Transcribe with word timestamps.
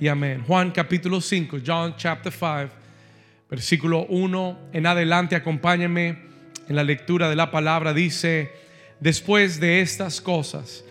y 0.00 0.08
amén. 0.08 0.44
Juan 0.46 0.70
capítulo 0.70 1.20
5, 1.20 1.58
John 1.66 1.94
chapter 1.96 2.32
5, 2.32 2.70
versículo 3.50 4.06
1 4.06 4.70
en 4.72 4.86
adelante, 4.86 5.34
acompáñenme 5.34 6.18
en 6.68 6.76
la 6.76 6.84
lectura 6.84 7.28
de 7.28 7.36
la 7.36 7.50
palabra. 7.50 7.92
Dice, 7.92 8.52
después 9.00 9.58
de 9.58 9.80
estas 9.80 10.20
cosas, 10.20 10.84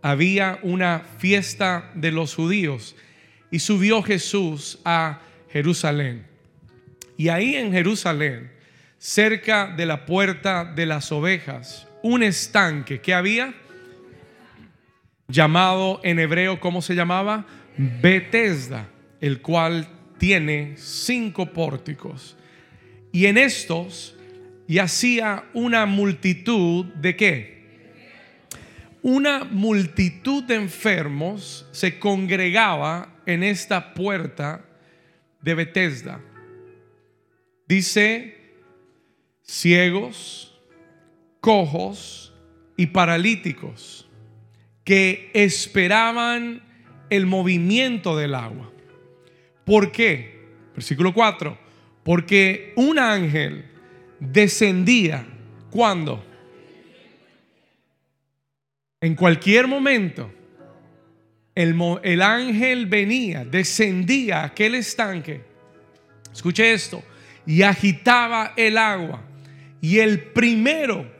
había 0.00 0.60
una 0.62 1.02
fiesta 1.18 1.90
de 1.94 2.12
los 2.12 2.34
judíos 2.34 2.94
y 3.50 3.58
subió 3.58 4.02
Jesús 4.02 4.78
a 4.84 5.20
Jerusalén. 5.50 6.26
Y 7.16 7.28
ahí 7.28 7.56
en 7.56 7.72
Jerusalén, 7.72 8.52
cerca 8.98 9.66
de 9.76 9.86
la 9.86 10.06
puerta 10.06 10.64
de 10.64 10.86
las 10.86 11.10
ovejas, 11.10 11.88
un 12.02 12.22
estanque 12.22 13.00
que 13.00 13.14
había 13.14 13.54
llamado 15.26 16.00
en 16.04 16.18
hebreo, 16.18 16.60
¿cómo 16.60 16.82
se 16.82 16.94
llamaba? 16.94 17.46
Betesda, 17.76 18.88
el 19.20 19.40
cual 19.40 19.88
tiene 20.18 20.74
cinco 20.76 21.52
pórticos. 21.52 22.36
Y 23.12 23.26
en 23.26 23.38
estos 23.38 24.16
yacía 24.68 25.44
una 25.54 25.86
multitud 25.86 26.86
de 26.86 27.16
qué? 27.16 27.62
Una 29.02 29.44
multitud 29.44 30.44
de 30.44 30.54
enfermos 30.54 31.66
se 31.72 31.98
congregaba 31.98 33.20
en 33.26 33.42
esta 33.42 33.94
puerta 33.94 34.64
de 35.40 35.54
Betesda. 35.54 36.20
Dice, 37.66 38.36
ciegos, 39.42 40.60
cojos 41.40 42.32
y 42.76 42.86
paralíticos 42.86 44.08
que 44.84 45.30
esperaban 45.34 46.62
el 47.12 47.26
movimiento 47.26 48.16
del 48.16 48.34
agua. 48.34 48.72
¿Por 49.66 49.92
qué? 49.92 50.46
Versículo 50.74 51.12
4. 51.12 51.58
Porque 52.02 52.72
un 52.76 52.98
ángel 52.98 53.66
descendía 54.18 55.26
cuando? 55.70 56.24
En 58.98 59.14
cualquier 59.14 59.68
momento. 59.68 60.32
El, 61.54 61.76
el, 62.02 62.22
ángel 62.22 62.86
venía, 62.86 63.44
descendía 63.44 64.40
a 64.40 64.44
aquel 64.44 64.74
estanque. 64.74 65.42
Escuche 66.32 66.72
esto. 66.72 67.04
Y 67.44 67.60
agitaba 67.60 68.54
el 68.56 68.78
agua. 68.78 69.22
Y 69.82 69.98
el 69.98 70.18
primero 70.18 71.12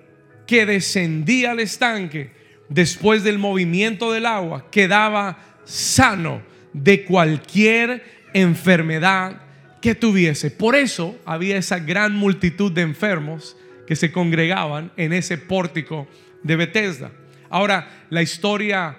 que 0.46 0.64
descendía 0.64 1.50
al 1.50 1.60
estanque 1.60 2.30
después 2.70 3.24
del 3.24 3.38
movimiento 3.38 4.10
del 4.10 4.24
agua 4.24 4.70
quedaba 4.70 5.51
sano 5.64 6.42
de 6.72 7.04
cualquier 7.04 8.04
enfermedad 8.32 9.42
que 9.80 9.94
tuviese. 9.94 10.50
Por 10.50 10.74
eso 10.74 11.18
había 11.24 11.56
esa 11.56 11.78
gran 11.78 12.14
multitud 12.14 12.72
de 12.72 12.82
enfermos 12.82 13.56
que 13.86 13.96
se 13.96 14.12
congregaban 14.12 14.92
en 14.96 15.12
ese 15.12 15.38
pórtico 15.38 16.08
de 16.42 16.56
Bethesda. 16.56 17.10
Ahora, 17.50 18.06
la 18.08 18.22
historia 18.22 18.96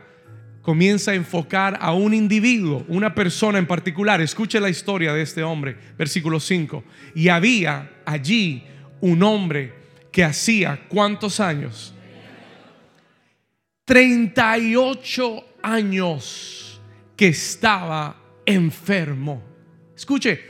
comienza 0.61 1.11
a 1.11 1.15
enfocar 1.15 1.77
a 1.81 1.93
un 1.93 2.13
individuo, 2.13 2.85
una 2.87 3.15
persona 3.15 3.57
en 3.57 3.65
particular. 3.65 4.21
Escuche 4.21 4.59
la 4.59 4.69
historia 4.69 5.13
de 5.13 5.21
este 5.21 5.43
hombre, 5.43 5.77
versículo 5.97 6.39
5. 6.39 6.83
Y 7.15 7.29
había 7.29 7.91
allí 8.05 8.63
un 9.01 9.23
hombre 9.23 9.73
que 10.11 10.23
hacía 10.23 10.79
cuántos 10.87 11.39
años? 11.39 11.93
38 13.85 15.52
años 15.63 16.79
que 17.15 17.29
estaba 17.29 18.15
enfermo. 18.45 19.41
Escuche, 19.95 20.41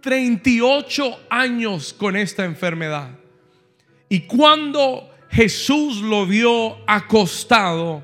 38 0.00 1.26
años 1.30 1.92
con 1.92 2.16
esta 2.16 2.44
enfermedad. 2.44 3.10
Y 4.08 4.20
cuando 4.20 5.08
Jesús 5.30 6.02
lo 6.02 6.26
vio 6.26 6.78
acostado 6.86 8.02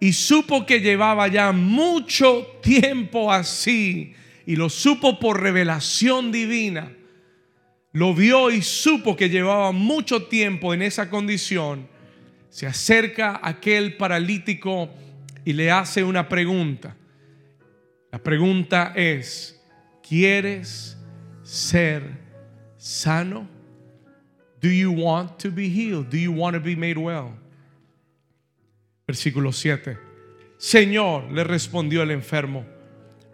y 0.00 0.12
supo 0.12 0.64
que 0.64 0.80
llevaba 0.80 1.28
ya 1.28 1.52
mucho 1.52 2.46
tiempo 2.62 3.32
así, 3.32 4.14
y 4.46 4.56
lo 4.56 4.70
supo 4.70 5.20
por 5.20 5.42
revelación 5.42 6.32
divina, 6.32 6.90
lo 7.92 8.14
vio 8.14 8.50
y 8.50 8.62
supo 8.62 9.14
que 9.14 9.28
llevaba 9.28 9.72
mucho 9.72 10.22
tiempo 10.24 10.72
en 10.72 10.82
esa 10.82 11.10
condición, 11.10 11.86
se 12.48 12.66
acerca 12.66 13.40
aquel 13.42 13.96
paralítico 13.96 14.88
y 15.48 15.54
le 15.54 15.70
hace 15.70 16.04
una 16.04 16.28
pregunta. 16.28 16.94
La 18.12 18.22
pregunta 18.22 18.92
es, 18.94 19.58
¿quieres 20.06 20.98
ser 21.42 22.02
sano? 22.76 23.48
Do 24.60 24.68
you 24.68 24.92
want 24.92 25.38
to 25.38 25.50
be 25.50 25.70
healed? 25.70 26.10
Do 26.10 26.18
you 26.18 26.32
want 26.32 26.54
to 26.54 26.60
be 26.60 26.76
made 26.76 26.98
well? 26.98 27.30
Versículo 29.06 29.50
7. 29.50 29.96
Señor, 30.58 31.32
le 31.32 31.44
respondió 31.44 32.02
el 32.02 32.10
enfermo, 32.10 32.66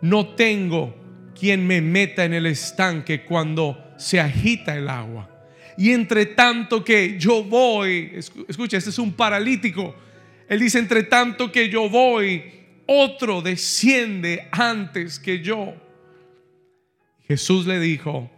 no 0.01 0.37
tengo 0.37 0.95
quien 1.37 1.67
me 1.67 1.81
meta 1.81 2.25
en 2.25 2.35
el 2.35 2.47
estanque 2.47 3.25
cuando 3.25 3.93
se 3.99 4.21
agita 4.21 4.77
el 4.77 4.89
agua. 4.89 5.29
Y 5.77 5.91
entre 5.91 6.27
tanto 6.27 6.85
que 6.85 7.19
yo 7.19 7.43
voy, 7.43 8.13
escucha, 8.15 8.77
este 8.77 8.91
es 8.91 9.01
un 9.01 9.15
paralítico, 9.15 9.97
él 10.49 10.61
dice, 10.61 10.79
entre 10.79 11.05
tanto 11.05 11.51
que 11.51 11.69
yo 11.69 11.89
voy, 11.89 12.43
otro 12.87 13.41
desciende 13.41 14.49
antes 14.53 15.19
que 15.19 15.41
yo. 15.41 15.75
Jesús 17.27 17.67
le 17.67 17.81
dijo, 17.81 18.31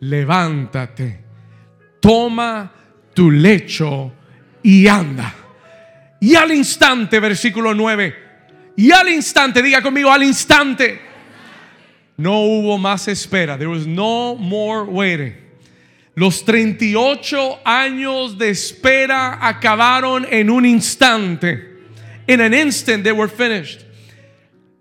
levántate, 0.00 1.20
toma 2.00 2.72
tu 3.12 3.30
lecho 3.30 4.12
y 4.62 4.86
anda. 4.86 5.34
Y 6.20 6.34
al 6.34 6.52
instante, 6.52 7.20
versículo 7.20 7.74
9, 7.74 8.14
y 8.76 8.90
al 8.90 9.08
instante, 9.10 9.62
diga 9.62 9.82
conmigo, 9.82 10.10
al 10.10 10.22
instante, 10.22 11.00
no 12.16 12.40
hubo 12.40 12.78
más 12.78 13.06
espera. 13.08 13.58
There 13.58 13.70
was 13.70 13.86
no 13.86 14.34
more 14.36 14.84
waiting. 14.84 15.43
Los 16.14 16.44
38 16.44 17.60
años 17.64 18.38
de 18.38 18.50
espera 18.50 19.38
acabaron 19.40 20.26
en 20.30 20.48
un 20.48 20.64
instante. 20.64 21.74
In 22.26 22.40
an 22.40 22.54
instant 22.54 23.02
they 23.02 23.12
were 23.12 23.28
finished. 23.28 23.80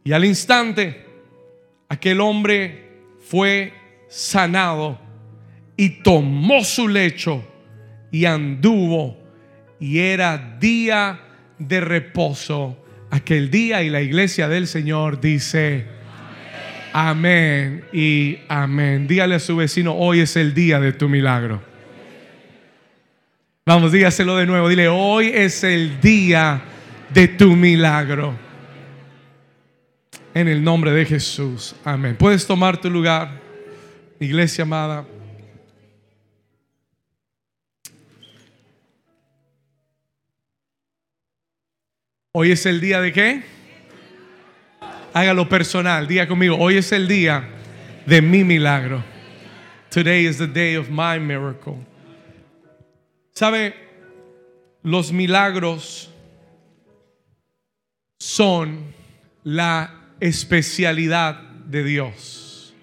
Y 0.04 0.12
al 0.12 0.26
instante 0.26 1.06
aquel 1.90 2.22
hombre 2.22 2.84
fue 3.20 3.74
sanado 4.10 5.00
y 5.76 6.04
tomó 6.04 6.64
su 6.64 6.88
lecho 6.88 7.44
y 8.12 8.26
anduvo 8.26 9.18
y 9.80 10.00
era 10.00 10.58
día 10.60 11.20
de 11.58 11.82
reposo 11.82 12.78
aquel 13.10 13.50
día 13.50 13.84
y 13.84 13.90
la 13.90 14.02
iglesia 14.02 14.48
del 14.48 14.68
Señor 14.68 15.20
dice 15.20 15.88
Amén 16.96 17.84
y 17.92 18.38
amén. 18.48 19.08
Dígale 19.08 19.34
a 19.34 19.40
su 19.40 19.56
vecino, 19.56 19.96
hoy 19.96 20.20
es 20.20 20.36
el 20.36 20.54
día 20.54 20.80
de 20.80 20.94
tu 20.94 21.10
milagro. 21.10 21.60
Vamos, 23.66 23.92
dígaselo 23.92 24.38
de 24.38 24.46
nuevo. 24.46 24.70
Dile, 24.70 24.88
hoy 24.90 25.32
es 25.34 25.64
el 25.64 26.00
día 26.00 26.62
de 27.12 27.28
tu 27.30 27.56
milagro. 27.56 28.38
En 30.36 30.48
el 30.48 30.64
nombre 30.64 30.92
de 30.92 31.04
Jesús. 31.06 31.76
Amén. 31.84 32.16
Puedes 32.16 32.46
tomar 32.46 32.80
tu 32.80 32.92
lugar, 32.92 33.42
iglesia 34.20 34.62
amada. 34.62 35.04
Hoy 42.34 42.52
es 42.52 42.68
el 42.68 42.80
día 42.80 43.02
de 43.02 43.12
qué? 43.12 43.44
Hágalo 45.14 45.48
personal. 45.48 46.08
Diga 46.08 46.28
conmigo, 46.28 46.58
hoy 46.58 46.78
es 46.78 46.92
el 46.92 47.08
día 47.08 47.48
de 48.08 48.22
mi 48.22 48.44
milagro. 48.44 49.04
Today 49.90 50.26
is 50.26 50.40
the 50.40 50.48
day 50.48 50.76
of 50.76 50.90
my 50.90 51.20
miracle. 51.20 51.78
¿Sabe? 53.32 53.76
Los 54.82 55.12
milagros 55.12 56.10
son 58.20 58.92
la 59.44 59.92
especialidad 60.20 61.40
de 61.68 61.84
Dios. 61.84 62.74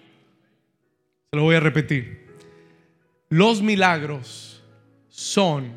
Se 1.33 1.37
lo 1.37 1.43
voy 1.43 1.57
a 1.57 1.61
repetir. 1.61 2.29
Los 3.29 3.61
milagros 3.61 4.63
son 5.09 5.73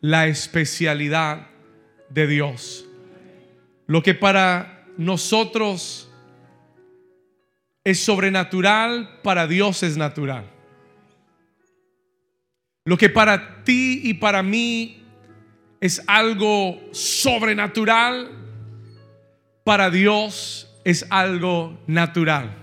la 0.00 0.28
especialidad 0.28 1.46
de 2.08 2.26
Dios. 2.26 2.86
Lo 3.86 4.02
que 4.02 4.14
para 4.14 4.73
nosotros 4.96 6.08
es 7.84 8.02
sobrenatural, 8.02 9.20
para 9.22 9.46
Dios 9.46 9.82
es 9.82 9.96
natural. 9.96 10.50
Lo 12.84 12.96
que 12.96 13.08
para 13.08 13.64
ti 13.64 14.00
y 14.04 14.14
para 14.14 14.42
mí 14.42 15.02
es 15.80 16.02
algo 16.06 16.80
sobrenatural, 16.92 18.30
para 19.64 19.90
Dios 19.90 20.70
es 20.84 21.06
algo 21.10 21.78
natural. 21.86 22.54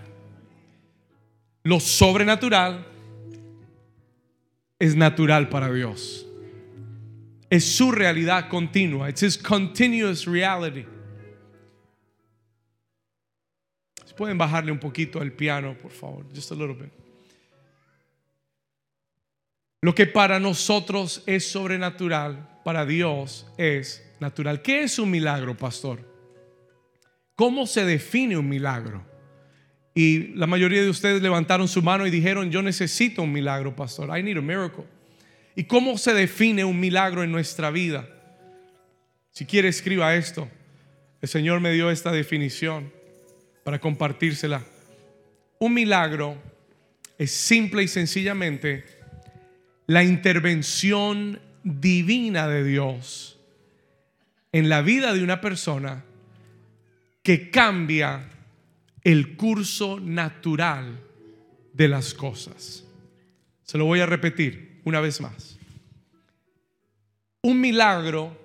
Lo 1.64 1.80
sobrenatural 1.80 2.86
es 4.80 4.96
natural 4.96 5.50
para 5.50 5.72
Dios. 5.72 6.26
Es 7.50 7.66
su 7.76 7.92
realidad 7.92 8.50
continua. 8.50 9.10
It's 9.10 9.22
his 9.22 9.38
continuous 9.38 10.26
reality. 10.26 10.86
Pueden 14.22 14.38
bajarle 14.38 14.72
un 14.72 14.78
poquito 14.78 15.20
el 15.20 15.34
piano, 15.34 15.76
por 15.82 15.90
favor, 15.90 16.24
just 16.32 16.52
a 16.52 16.54
little 16.54 16.76
bit. 16.76 16.92
Lo 19.82 19.96
que 19.96 20.06
para 20.06 20.40
nosotros 20.40 21.24
es 21.26 21.50
sobrenatural, 21.50 22.62
para 22.64 22.86
Dios 22.86 23.48
es 23.58 24.08
natural. 24.20 24.62
¿Qué 24.62 24.84
es 24.84 25.00
un 25.00 25.10
milagro, 25.10 25.58
pastor? 25.58 26.08
¿Cómo 27.36 27.66
se 27.66 27.84
define 27.84 28.38
un 28.38 28.48
milagro? 28.48 29.04
Y 29.96 30.36
la 30.36 30.46
mayoría 30.46 30.84
de 30.84 30.92
ustedes 30.92 31.20
levantaron 31.20 31.68
su 31.68 31.82
mano 31.82 32.06
y 32.06 32.12
dijeron, 32.12 32.52
yo 32.52 32.62
necesito 32.62 33.24
un 33.24 33.32
milagro, 33.32 33.76
pastor. 33.76 34.16
I 34.16 34.22
need 34.22 34.38
a 34.38 34.42
miracle. 34.42 34.86
¿Y 35.56 35.64
cómo 35.64 35.98
se 35.98 36.14
define 36.14 36.64
un 36.64 36.80
milagro 36.80 37.24
en 37.24 37.32
nuestra 37.32 37.72
vida? 37.72 38.08
Si 39.32 39.48
quiere, 39.48 39.70
escriba 39.70 40.14
esto. 40.14 40.48
El 41.22 41.28
Señor 41.28 41.60
me 41.60 41.72
dio 41.72 41.90
esta 41.90 42.12
definición 42.12 43.01
para 43.64 43.80
compartírsela. 43.80 44.64
Un 45.60 45.74
milagro 45.74 46.38
es 47.18 47.32
simple 47.32 47.84
y 47.84 47.88
sencillamente 47.88 48.84
la 49.88 50.04
intervención 50.04 51.40
divina 51.64 52.48
de 52.48 52.64
Dios 52.64 53.40
en 54.52 54.70
la 54.70 54.82
vida 54.82 55.14
de 55.14 55.24
una 55.24 55.42
persona 55.42 56.04
que 57.24 57.52
cambia 57.52 58.28
el 59.04 59.36
curso 59.36 60.00
natural 60.00 61.00
de 61.74 61.88
las 61.88 62.14
cosas. 62.14 62.84
Se 63.64 63.78
lo 63.78 63.86
voy 63.86 64.00
a 64.00 64.06
repetir 64.06 64.82
una 64.84 65.00
vez 65.00 65.22
más. 65.22 65.58
Un 67.44 67.62
milagro 67.62 68.38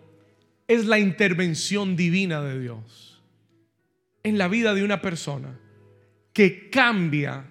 es 0.68 0.84
la 0.84 0.98
intervención 0.98 1.96
divina 1.96 2.42
de 2.42 2.60
Dios 2.60 3.05
en 4.26 4.38
la 4.38 4.49
vida 4.49 4.75
de 4.75 4.82
una 4.82 5.00
persona 5.00 5.56
que 6.32 6.69
cambia 6.69 7.44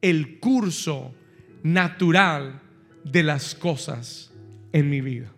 el 0.00 0.40
curso 0.40 1.14
natural 1.62 2.62
de 3.04 3.22
las 3.22 3.54
cosas 3.54 4.32
en 4.72 4.88
mi 4.88 5.02
vida. 5.02 5.30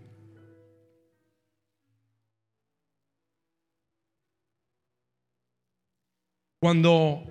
Cuando 6.60 7.24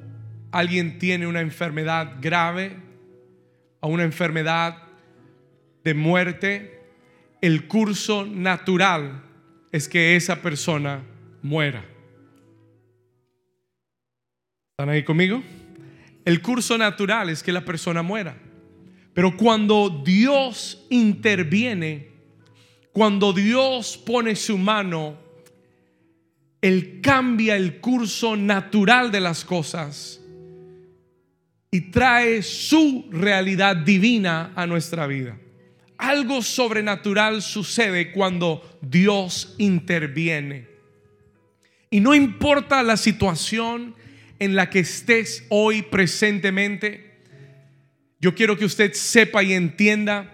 alguien 0.52 1.00
tiene 1.00 1.26
una 1.26 1.40
enfermedad 1.40 2.18
grave 2.20 2.76
o 3.80 3.88
una 3.88 4.04
enfermedad 4.04 4.84
de 5.86 5.94
muerte, 5.94 6.82
el 7.40 7.70
curso 7.70 8.26
natural 8.26 9.24
es 9.72 9.88
que 9.88 10.18
esa 10.18 10.42
persona 10.42 11.02
muera. 11.42 11.97
¿Están 14.80 14.90
ahí 14.90 15.02
conmigo? 15.02 15.42
El 16.24 16.40
curso 16.44 16.78
natural 16.78 17.32
es 17.32 17.42
que 17.42 17.52
la 17.52 17.66
persona 17.66 18.04
muera. 18.04 18.38
Pero 19.12 19.36
cuando 19.36 20.04
Dios 20.06 20.86
interviene, 20.92 22.12
cuando 22.92 23.34
Dios 23.34 23.98
pone 23.98 24.36
su 24.36 24.56
mano, 24.56 25.18
Él 26.62 27.00
cambia 27.02 27.56
el 27.56 27.80
curso 27.80 28.36
natural 28.36 29.12
de 29.12 29.20
las 29.20 29.44
cosas 29.44 30.22
y 31.72 31.90
trae 31.90 32.44
su 32.44 33.10
realidad 33.10 33.78
divina 33.78 34.54
a 34.56 34.68
nuestra 34.68 35.08
vida. 35.08 35.40
Algo 35.98 36.44
sobrenatural 36.44 37.42
sucede 37.42 38.12
cuando 38.12 38.78
Dios 38.84 39.56
interviene. 39.58 40.68
Y 41.90 42.00
no 42.00 42.14
importa 42.14 42.84
la 42.84 42.96
situación, 42.96 43.96
en 44.40 44.56
la 44.56 44.70
que 44.70 44.80
estés 44.80 45.44
hoy 45.50 45.82
presentemente, 45.82 47.20
yo 48.20 48.34
quiero 48.36 48.58
que 48.58 48.66
usted 48.66 48.94
sepa 48.94 49.44
y 49.44 49.54
entienda 49.54 50.34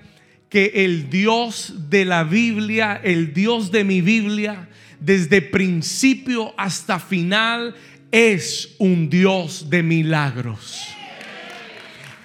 que 0.49 0.71
el 0.75 1.09
Dios 1.09 1.89
de 1.89 2.05
la 2.05 2.23
Biblia, 2.23 3.01
el 3.03 3.33
Dios 3.33 3.71
de 3.71 3.83
mi 3.83 4.01
Biblia, 4.01 4.69
desde 4.99 5.41
principio 5.41 6.53
hasta 6.57 6.99
final, 6.99 7.75
es 8.11 8.75
un 8.77 9.09
Dios 9.09 9.69
de 9.69 9.83
milagros. 9.83 10.87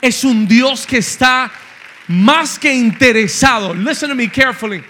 Es 0.01 0.23
un 0.25 0.47
Dios 0.47 0.87
que 0.87 0.99
está 0.99 1.51
más 2.07 2.59
que 2.59 2.73
interesado. 2.73 3.75
Listen 3.75 4.11
to 4.11 4.15
me 4.15 4.29
carefully 4.29 4.83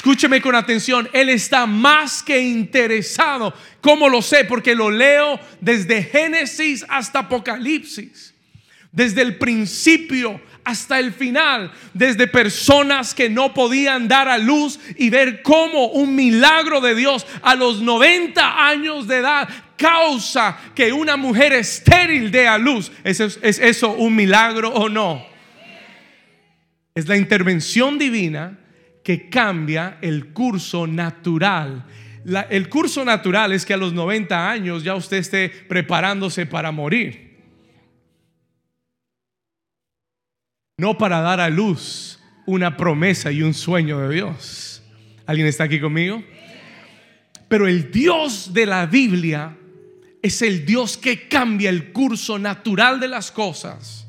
Escúcheme 0.00 0.40
con 0.40 0.54
atención, 0.54 1.10
Él 1.12 1.28
está 1.28 1.66
más 1.66 2.22
que 2.22 2.40
interesado. 2.40 3.52
¿Cómo 3.82 4.08
lo 4.08 4.22
sé? 4.22 4.46
Porque 4.46 4.74
lo 4.74 4.90
leo 4.90 5.38
desde 5.60 6.02
Génesis 6.02 6.86
hasta 6.88 7.18
Apocalipsis. 7.18 8.32
Desde 8.92 9.20
el 9.20 9.36
principio 9.36 10.40
hasta 10.64 10.98
el 10.98 11.12
final, 11.12 11.70
desde 11.92 12.26
personas 12.28 13.14
que 13.14 13.28
no 13.28 13.52
podían 13.52 14.08
dar 14.08 14.26
a 14.26 14.38
luz 14.38 14.80
y 14.96 15.10
ver 15.10 15.42
cómo 15.42 15.88
un 15.88 16.14
milagro 16.14 16.80
de 16.80 16.94
Dios 16.94 17.26
a 17.42 17.54
los 17.54 17.82
90 17.82 18.68
años 18.68 19.06
de 19.06 19.18
edad 19.18 19.50
causa 19.76 20.56
que 20.74 20.94
una 20.94 21.18
mujer 21.18 21.52
estéril 21.52 22.30
dé 22.30 22.48
a 22.48 22.56
luz. 22.56 22.90
¿Es, 23.04 23.20
es 23.20 23.58
eso 23.58 23.92
un 23.92 24.16
milagro 24.16 24.70
o 24.70 24.88
no? 24.88 25.26
Es 26.94 27.06
la 27.06 27.18
intervención 27.18 27.98
divina 27.98 28.59
que 29.10 29.28
cambia 29.28 29.98
el 30.02 30.28
curso 30.28 30.86
natural. 30.86 31.84
el 32.48 32.68
curso 32.68 33.04
natural 33.04 33.52
es 33.52 33.66
que 33.66 33.74
a 33.74 33.76
los 33.76 33.92
90 33.92 34.48
años 34.48 34.84
ya 34.84 34.94
usted 34.94 35.16
esté 35.16 35.48
preparándose 35.48 36.46
para 36.46 36.70
morir. 36.70 37.36
No 40.78 40.96
para 40.96 41.20
dar 41.22 41.40
a 41.40 41.50
luz 41.50 42.20
una 42.46 42.76
promesa 42.76 43.32
y 43.32 43.42
un 43.42 43.52
sueño 43.52 43.98
de 43.98 44.14
Dios. 44.14 44.80
¿Alguien 45.26 45.48
está 45.48 45.64
aquí 45.64 45.80
conmigo? 45.80 46.22
Pero 47.48 47.66
el 47.66 47.90
Dios 47.90 48.52
de 48.54 48.64
la 48.64 48.86
Biblia 48.86 49.56
es 50.22 50.40
el 50.40 50.64
Dios 50.64 50.96
que 50.96 51.26
cambia 51.26 51.68
el 51.68 51.90
curso 51.90 52.38
natural 52.38 53.00
de 53.00 53.08
las 53.08 53.32
cosas 53.32 54.06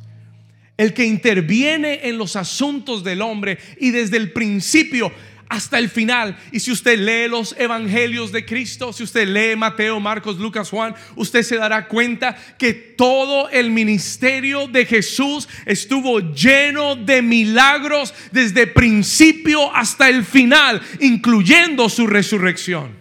el 0.82 0.96
que 0.96 1.06
interviene 1.06 2.08
en 2.08 2.18
los 2.18 2.36
asuntos 2.36 3.04
del 3.04 3.22
hombre 3.22 3.60
y 3.80 3.92
desde 3.92 4.18
el 4.18 4.32
principio 4.32 5.12
hasta 5.48 5.78
el 5.78 5.90
final. 5.90 6.36
Y 6.52 6.60
si 6.60 6.72
usted 6.72 6.98
lee 6.98 7.30
los 7.30 7.54
evangelios 7.56 8.32
de 8.32 8.44
Cristo, 8.48 8.92
si 8.92 9.04
usted 9.04 9.28
lee 9.28 9.56
Mateo, 9.56 10.00
Marcos, 10.00 10.40
Lucas, 10.40 10.72
Juan, 10.72 10.96
usted 11.16 11.44
se 11.44 11.58
dará 11.58 11.88
cuenta 11.88 12.36
que 12.58 12.74
todo 12.74 13.48
el 13.50 13.70
ministerio 13.70 14.68
de 14.68 14.88
Jesús 14.88 15.48
estuvo 15.68 16.20
lleno 16.20 16.96
de 16.96 17.22
milagros 17.22 18.12
desde 18.32 18.66
principio 18.66 19.72
hasta 19.76 20.10
el 20.10 20.26
final, 20.26 20.82
incluyendo 21.00 21.90
su 21.90 22.08
resurrección. 22.08 22.98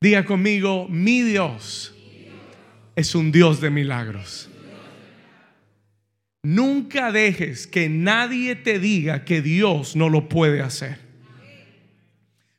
Diga 0.00 0.24
conmigo, 0.24 0.86
mi 0.88 1.20
Dios 1.20 1.94
es 2.96 3.14
un 3.14 3.30
Dios 3.30 3.60
de 3.60 3.68
milagros. 3.68 4.48
Nunca 6.44 7.12
dejes 7.12 7.68
que 7.68 7.88
nadie 7.88 8.56
te 8.56 8.80
diga 8.80 9.24
que 9.24 9.40
Dios 9.42 9.94
no 9.94 10.08
lo 10.08 10.28
puede 10.28 10.60
hacer. 10.60 10.98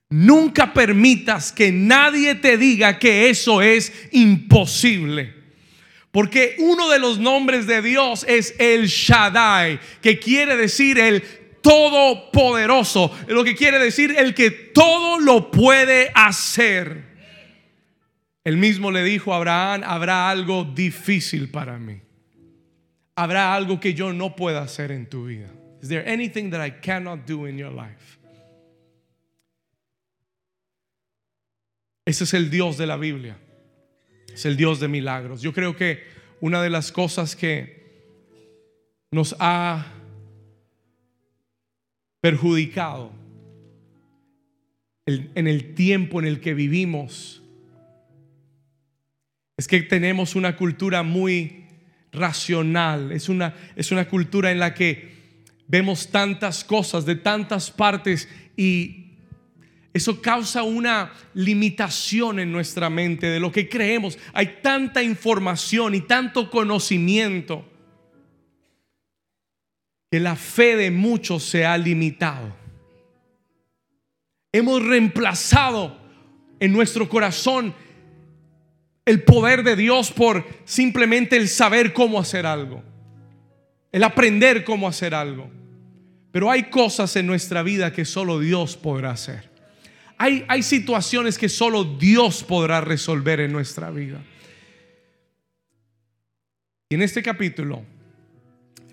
Nunca 0.10 0.74
permitas 0.74 1.52
que 1.52 1.72
nadie 1.72 2.36
te 2.36 2.58
diga 2.58 2.98
que 2.98 3.30
eso 3.30 3.62
es 3.62 3.92
imposible. 4.14 5.34
Porque 6.12 6.56
uno 6.60 6.88
de 6.90 7.00
los 7.00 7.20
nombres 7.20 7.68
de 7.68 7.82
Dios 7.82 8.24
es 8.30 8.56
el 8.58 8.86
Shaddai, 8.86 9.80
que 10.02 10.18
quiere 10.18 10.56
decir 10.56 10.98
el 10.98 11.22
todopoderoso, 11.62 13.12
lo 13.28 13.44
que 13.44 13.56
quiere 13.56 13.80
decir 13.80 14.16
el 14.18 14.34
que 14.34 14.52
todo 14.52 15.20
lo 15.20 15.52
puede 15.52 16.10
hacer. 16.14 17.04
El 18.46 18.56
mismo 18.56 18.92
le 18.92 19.04
dijo 19.04 19.34
a 19.34 19.38
Abraham, 19.38 19.82
habrá 19.84 20.30
algo 20.30 20.64
difícil 20.64 21.50
para 21.50 21.78
mí 21.80 22.03
habrá 23.16 23.54
algo 23.54 23.80
que 23.80 23.94
yo 23.94 24.14
no 24.14 24.36
pueda 24.36 24.62
hacer 24.62 24.92
en 24.92 25.08
tu 25.08 25.26
vida. 25.26 25.50
Is 25.82 25.90
there 25.90 26.08
anything 26.08 26.50
that 26.52 26.66
I 26.66 26.72
cannot 26.72 27.26
do 27.28 27.46
in 27.46 27.58
your 27.58 27.72
life? 27.72 28.18
Ese 32.06 32.24
es 32.24 32.34
el 32.34 32.50
Dios 32.50 32.78
de 32.78 32.86
la 32.86 32.98
Biblia. 32.98 33.38
Es 34.34 34.46
el 34.46 34.56
Dios 34.58 34.80
de 34.80 34.88
milagros. 34.88 35.42
Yo 35.42 35.54
creo 35.54 35.76
que 35.76 36.04
una 36.42 36.62
de 36.62 36.70
las 36.70 36.92
cosas 36.92 37.36
que 37.36 37.84
nos 39.12 39.36
ha 39.40 39.86
perjudicado 42.22 43.12
en 45.06 45.48
el 45.48 45.76
tiempo 45.76 46.20
en 46.20 46.26
el 46.26 46.40
que 46.40 46.54
vivimos 46.54 47.44
es 49.58 49.68
que 49.68 49.82
tenemos 49.82 50.36
una 50.36 50.56
cultura 50.56 51.04
muy 51.04 51.63
racional, 52.14 53.12
es 53.12 53.30
una, 53.30 53.54
es 53.76 53.92
una 53.92 54.08
cultura 54.08 54.52
en 54.52 54.60
la 54.60 54.74
que 54.74 55.14
vemos 55.68 56.10
tantas 56.10 56.64
cosas 56.64 57.06
de 57.06 57.16
tantas 57.16 57.72
partes 57.72 58.30
y 58.56 59.04
eso 59.94 60.22
causa 60.22 60.64
una 60.64 61.12
limitación 61.36 62.40
en 62.40 62.52
nuestra 62.52 62.90
mente 62.90 63.28
de 63.28 63.40
lo 63.40 63.52
que 63.52 63.70
creemos. 63.70 64.18
Hay 64.34 64.60
tanta 64.62 65.04
información 65.04 65.94
y 65.94 66.02
tanto 66.02 66.50
conocimiento 66.50 67.64
que 70.10 70.20
la 70.20 70.36
fe 70.36 70.76
de 70.76 70.92
muchos 70.92 71.44
se 71.44 71.66
ha 71.66 71.78
limitado. 71.78 72.56
Hemos 74.52 74.84
reemplazado 74.84 76.00
en 76.60 76.72
nuestro 76.72 77.10
corazón 77.10 77.74
el 79.06 79.24
poder 79.24 79.64
de 79.64 79.76
Dios 79.76 80.12
por 80.12 80.46
simplemente 80.66 81.36
el 81.36 81.50
saber 81.50 81.94
cómo 81.94 82.20
hacer 82.20 82.46
algo, 82.46 82.84
el 83.92 84.04
aprender 84.04 84.64
cómo 84.64 84.88
hacer 84.88 85.14
algo. 85.14 85.50
Pero 86.32 86.50
hay 86.50 86.64
cosas 86.64 87.16
en 87.16 87.28
nuestra 87.28 87.62
vida 87.62 87.94
que 87.94 88.06
solo 88.06 88.40
Dios 88.40 88.76
podrá 88.76 89.12
hacer. 89.12 89.52
Hay, 90.18 90.46
hay 90.48 90.64
situaciones 90.64 91.38
que 91.38 91.50
solo 91.50 91.84
Dios 91.84 92.44
podrá 92.44 92.82
resolver 92.82 93.40
en 93.40 93.52
nuestra 93.52 93.92
vida. 93.92 94.24
Y 96.90 96.96
en 96.96 97.02
este 97.02 97.22
capítulo 97.22 97.84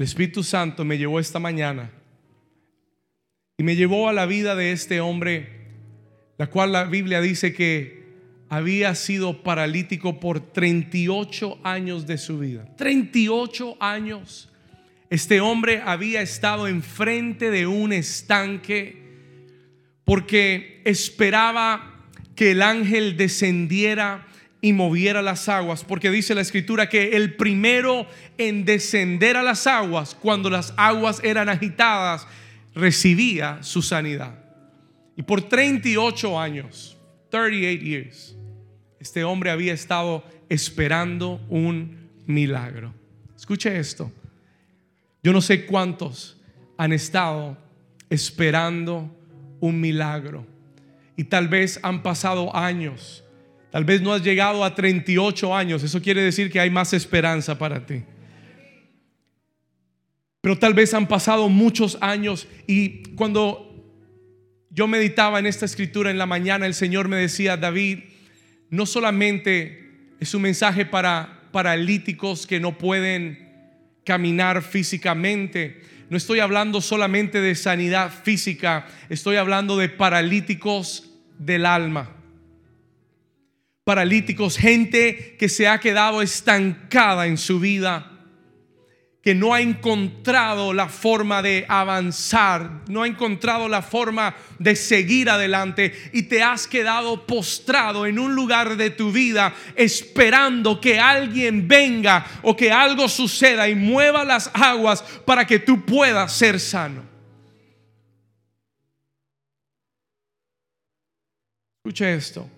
el 0.00 0.04
Espíritu 0.04 0.42
Santo 0.42 0.82
me 0.82 0.96
llevó 0.96 1.20
esta 1.20 1.38
mañana 1.38 1.90
y 3.58 3.62
me 3.62 3.76
llevó 3.76 4.08
a 4.08 4.14
la 4.14 4.24
vida 4.24 4.56
de 4.56 4.72
este 4.72 4.98
hombre, 5.02 5.66
la 6.38 6.46
cual 6.46 6.72
la 6.72 6.84
Biblia 6.84 7.20
dice 7.20 7.52
que 7.52 7.99
había 8.50 8.96
sido 8.96 9.44
paralítico 9.44 10.18
por 10.18 10.40
38 10.40 11.60
años 11.62 12.06
de 12.06 12.18
su 12.18 12.40
vida. 12.40 12.66
38 12.76 13.76
años. 13.78 14.50
Este 15.08 15.40
hombre 15.40 15.80
había 15.84 16.20
estado 16.20 16.66
enfrente 16.66 17.50
de 17.50 17.68
un 17.68 17.92
estanque 17.92 19.00
porque 20.04 20.82
esperaba 20.84 22.08
que 22.34 22.50
el 22.50 22.62
ángel 22.62 23.16
descendiera 23.16 24.26
y 24.60 24.72
moviera 24.72 25.22
las 25.22 25.48
aguas, 25.48 25.84
porque 25.84 26.10
dice 26.10 26.34
la 26.34 26.40
escritura 26.40 26.88
que 26.88 27.16
el 27.16 27.34
primero 27.36 28.06
en 28.36 28.64
descender 28.64 29.36
a 29.36 29.44
las 29.44 29.68
aguas, 29.68 30.16
cuando 30.20 30.50
las 30.50 30.74
aguas 30.76 31.20
eran 31.22 31.48
agitadas, 31.48 32.26
recibía 32.74 33.62
su 33.62 33.80
sanidad. 33.80 34.34
Y 35.16 35.22
por 35.22 35.42
38 35.42 36.38
años, 36.38 36.96
38 37.30 37.82
years, 37.82 38.36
este 39.00 39.24
hombre 39.24 39.50
había 39.50 39.72
estado 39.72 40.24
esperando 40.48 41.40
un 41.48 42.10
milagro. 42.26 42.94
Escuche 43.36 43.78
esto. 43.78 44.12
Yo 45.22 45.32
no 45.32 45.40
sé 45.40 45.66
cuántos 45.66 46.36
han 46.76 46.92
estado 46.92 47.58
esperando 48.08 49.10
un 49.58 49.80
milagro. 49.80 50.46
Y 51.16 51.24
tal 51.24 51.48
vez 51.48 51.80
han 51.82 52.02
pasado 52.02 52.54
años 52.54 53.24
Tal 53.70 53.84
vez 53.84 54.02
no 54.02 54.12
has 54.12 54.22
llegado 54.22 54.64
a 54.64 54.74
38 54.74 55.54
años. 55.54 55.82
Eso 55.82 56.02
quiere 56.02 56.22
decir 56.22 56.50
que 56.50 56.60
hay 56.60 56.70
más 56.70 56.92
esperanza 56.92 57.56
para 57.56 57.86
ti. 57.86 58.02
Pero 60.40 60.58
tal 60.58 60.74
vez 60.74 60.92
han 60.94 61.06
pasado 61.06 61.48
muchos 61.48 61.98
años 62.00 62.48
y 62.66 63.02
cuando 63.14 63.66
yo 64.70 64.86
meditaba 64.88 65.38
en 65.38 65.46
esta 65.46 65.66
escritura 65.66 66.10
en 66.10 66.18
la 66.18 66.26
mañana, 66.26 66.66
el 66.66 66.74
Señor 66.74 67.08
me 67.08 67.16
decía, 67.16 67.56
David, 67.56 68.00
no 68.70 68.86
solamente 68.86 69.90
es 70.20 70.34
un 70.34 70.42
mensaje 70.42 70.86
para 70.86 71.48
paralíticos 71.52 72.46
que 72.46 72.60
no 72.60 72.78
pueden 72.78 73.50
caminar 74.04 74.62
físicamente, 74.62 75.82
no 76.08 76.16
estoy 76.16 76.40
hablando 76.40 76.80
solamente 76.80 77.40
de 77.40 77.54
sanidad 77.54 78.12
física, 78.12 78.86
estoy 79.08 79.36
hablando 79.36 79.76
de 79.76 79.88
paralíticos 79.88 81.08
del 81.38 81.64
alma. 81.64 82.16
Paralíticos, 83.84 84.56
gente 84.56 85.36
que 85.38 85.48
se 85.48 85.68
ha 85.68 85.78
quedado 85.78 86.20
estancada 86.20 87.26
en 87.26 87.38
su 87.38 87.60
vida, 87.60 88.09
que 89.22 89.34
no 89.34 89.52
ha 89.52 89.60
encontrado 89.60 90.72
la 90.72 90.88
forma 90.88 91.42
de 91.42 91.66
avanzar, 91.68 92.82
no 92.88 93.02
ha 93.02 93.06
encontrado 93.06 93.68
la 93.68 93.82
forma 93.82 94.34
de 94.58 94.74
seguir 94.74 95.28
adelante 95.28 95.92
y 96.12 96.22
te 96.22 96.42
has 96.42 96.66
quedado 96.66 97.26
postrado 97.26 98.06
en 98.06 98.18
un 98.18 98.34
lugar 98.34 98.76
de 98.76 98.90
tu 98.90 99.12
vida 99.12 99.54
esperando 99.76 100.80
que 100.80 100.98
alguien 100.98 101.68
venga 101.68 102.26
o 102.42 102.56
que 102.56 102.72
algo 102.72 103.08
suceda 103.08 103.68
y 103.68 103.74
mueva 103.74 104.24
las 104.24 104.50
aguas 104.54 105.02
para 105.24 105.46
que 105.46 105.58
tú 105.58 105.84
puedas 105.84 106.32
ser 106.32 106.58
sano. 106.58 107.02
Escucha 111.78 112.10
esto. 112.10 112.48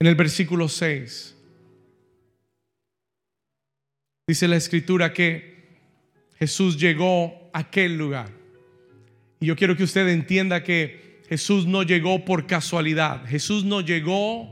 en 0.00 0.06
el 0.06 0.14
versículo 0.14 0.66
6. 0.66 1.36
Dice 4.30 4.46
la 4.46 4.54
escritura 4.54 5.12
que 5.12 5.56
Jesús 6.38 6.78
llegó 6.78 7.50
a 7.52 7.58
aquel 7.58 7.98
lugar. 7.98 8.30
Y 9.40 9.46
yo 9.46 9.56
quiero 9.56 9.76
que 9.76 9.82
usted 9.82 10.06
entienda 10.06 10.62
que 10.62 11.18
Jesús 11.28 11.66
no 11.66 11.82
llegó 11.82 12.24
por 12.24 12.46
casualidad. 12.46 13.26
Jesús 13.26 13.64
no 13.64 13.80
llegó 13.80 14.48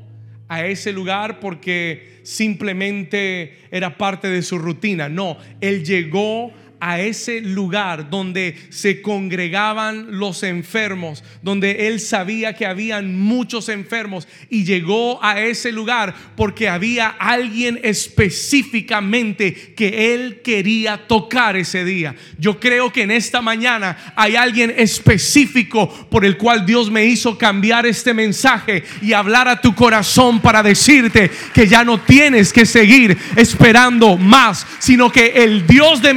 a 0.49 0.67
ese 0.67 0.93
lugar 0.93 1.39
porque 1.39 2.19
simplemente 2.25 3.69
era 3.71 3.97
parte 3.97 4.27
de 4.27 4.43
su 4.43 4.59
rutina. 4.59 5.09
No, 5.09 5.39
Él 5.61 5.85
llegó 5.85 6.53
a 6.81 7.01
ese 7.01 7.41
lugar 7.41 8.11
donde 8.11 8.57
se 8.71 9.03
congregaban 9.03 10.19
los 10.19 10.43
enfermos, 10.43 11.25
donde 11.43 11.89
él 11.89 12.01
sabía 12.01 12.55
que 12.55 12.67
habían 12.67 13.19
muchos 13.19 13.69
enfermos 13.69 14.29
y 14.51 14.65
llegó 14.65 15.23
a 15.23 15.41
ese 15.41 15.73
lugar 15.73 16.15
porque 16.37 16.69
había 16.69 17.09
alguien 17.09 17.81
específicamente 17.83 19.75
que 19.75 20.15
él 20.15 20.41
quería 20.43 21.07
tocar 21.07 21.57
ese 21.57 21.85
día. 21.85 22.15
Yo 22.39 22.61
creo 22.61 22.93
que 22.93 23.03
en 23.03 23.11
esta 23.11 23.41
mañana 23.41 24.13
hay 24.17 24.37
alguien 24.37 24.75
específico 24.77 25.89
por 26.11 26.25
el 26.25 26.37
cual 26.37 26.65
Dios 26.65 26.91
me 26.91 27.05
hizo 27.05 27.37
cambiar 27.37 27.87
este 27.87 28.15
mensaje 28.15 28.85
y 29.03 29.13
hablar 29.13 29.49
a 29.49 29.61
tu 29.61 29.75
corazón 29.75 30.41
para 30.41 30.63
decirte 30.63 31.31
que 31.53 31.67
ya 31.67 31.85
no 31.85 32.01
tienes 32.01 32.53
que 32.53 32.67
seguir 32.67 33.17
esperando 33.37 34.17
más, 34.17 34.67
sino 34.79 35.11
que 35.11 35.27
el 35.45 35.67
Dios 35.67 36.03
de 36.03 36.15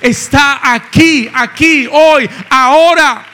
está 0.00 0.74
aquí, 0.74 1.28
aquí, 1.32 1.86
hoy, 1.90 2.28
ahora. 2.50 3.26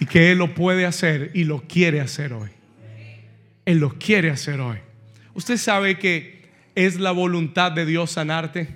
Y 0.00 0.06
que 0.06 0.32
Él 0.32 0.38
lo 0.38 0.54
puede 0.54 0.86
hacer 0.86 1.30
y 1.34 1.44
lo 1.44 1.62
quiere 1.62 2.00
hacer 2.00 2.32
hoy. 2.32 2.50
Él 3.64 3.78
lo 3.78 3.98
quiere 3.98 4.30
hacer 4.30 4.60
hoy. 4.60 4.78
Usted 5.34 5.56
sabe 5.56 5.98
que 5.98 6.48
es 6.74 6.98
la 6.98 7.10
voluntad 7.10 7.72
de 7.72 7.84
Dios 7.84 8.12
sanarte. 8.12 8.68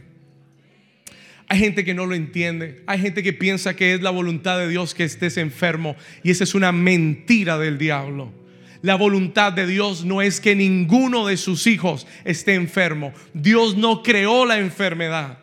Hay 1.49 1.59
gente 1.59 1.85
que 1.85 1.94
no 1.94 2.06
lo 2.06 2.14
entiende. 2.14 2.82
Hay 2.87 2.99
gente 2.99 3.23
que 3.23 3.32
piensa 3.32 3.76
que 3.76 3.94
es 3.94 4.02
la 4.02 4.11
voluntad 4.11 4.59
de 4.59 4.68
Dios 4.68 4.94
que 4.94 5.04
estés 5.04 5.37
enfermo. 5.37 5.97
Y 6.23 6.30
esa 6.30 6.44
es 6.44 6.54
una 6.54 6.73
mentira 6.73 7.59
del 7.59 7.78
diablo. 7.78 8.32
La 8.83 8.97
voluntad 8.97 9.53
de 9.53 9.67
Dios 9.67 10.05
no 10.05 10.23
es 10.23 10.41
que 10.41 10.57
ninguno 10.57 11.27
de 11.27 11.37
sus 11.37 11.69
hijos 11.69 12.07
esté 12.25 12.55
enfermo. 12.55 13.12
Dios 13.33 13.77
no 13.77 14.03
creó 14.03 14.45
la 14.45 14.59
enfermedad. 14.59 15.39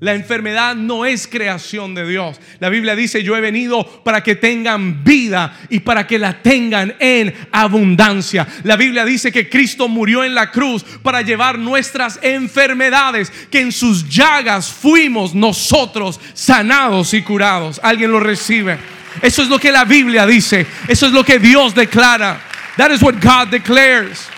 La 0.00 0.12
enfermedad 0.12 0.74
no 0.76 1.06
es 1.06 1.26
creación 1.26 1.94
de 1.94 2.06
Dios. 2.06 2.38
La 2.60 2.68
Biblia 2.68 2.94
dice, 2.94 3.22
yo 3.22 3.36
he 3.38 3.40
venido 3.40 3.86
para 4.04 4.22
que 4.22 4.36
tengan 4.36 5.02
vida 5.02 5.58
y 5.70 5.80
para 5.80 6.06
que 6.06 6.18
la 6.18 6.42
tengan 6.42 6.94
en 6.98 7.32
abundancia. 7.52 8.46
La 8.64 8.76
Biblia 8.76 9.06
dice 9.06 9.32
que 9.32 9.48
Cristo 9.48 9.88
murió 9.88 10.22
en 10.22 10.34
la 10.34 10.50
cruz 10.50 10.84
para 11.02 11.22
llevar 11.22 11.58
nuestras 11.58 12.18
enfermedades, 12.20 13.32
que 13.50 13.60
en 13.60 13.72
sus 13.72 14.06
llagas 14.06 14.70
fuimos 14.70 15.34
nosotros 15.34 16.20
sanados 16.34 17.14
y 17.14 17.22
curados. 17.22 17.80
¿Alguien 17.82 18.10
lo 18.10 18.20
recibe? 18.20 18.76
Eso 19.22 19.42
es 19.42 19.48
lo 19.48 19.58
que 19.58 19.72
la 19.72 19.86
Biblia 19.86 20.26
dice. 20.26 20.66
Eso 20.86 21.06
es 21.06 21.12
lo 21.12 21.24
que 21.24 21.38
Dios 21.38 21.74
declara. 21.74 22.53
That 22.76 22.90
is 22.90 23.02
what 23.02 23.20
God 23.20 23.50
declares. 23.50 24.28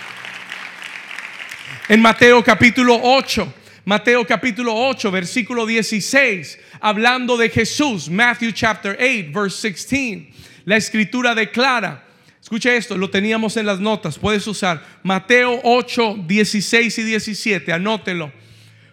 En 1.89 2.01
Mateo 2.01 2.43
capítulo 2.43 2.99
8, 3.01 3.53
Mateo 3.85 4.25
capítulo 4.25 4.73
8, 4.89 5.09
versículo 5.09 5.65
16, 5.65 6.57
hablando 6.81 7.37
de 7.37 7.49
Jesús, 7.49 8.09
Matthew 8.09 8.51
chapter 8.51 8.95
8, 8.99 9.31
verse 9.31 9.69
16. 9.69 10.27
La 10.65 10.75
escritura 10.75 11.33
declara, 11.33 12.03
escucha 12.41 12.75
esto, 12.75 12.97
lo 12.97 13.09
teníamos 13.09 13.55
en 13.57 13.65
las 13.65 13.79
notas, 13.79 14.19
puedes 14.19 14.45
usar 14.47 14.83
Mateo 15.01 15.61
8, 15.63 16.25
16 16.27 16.97
y 16.97 17.03
17, 17.03 17.71
anótelo, 17.71 18.31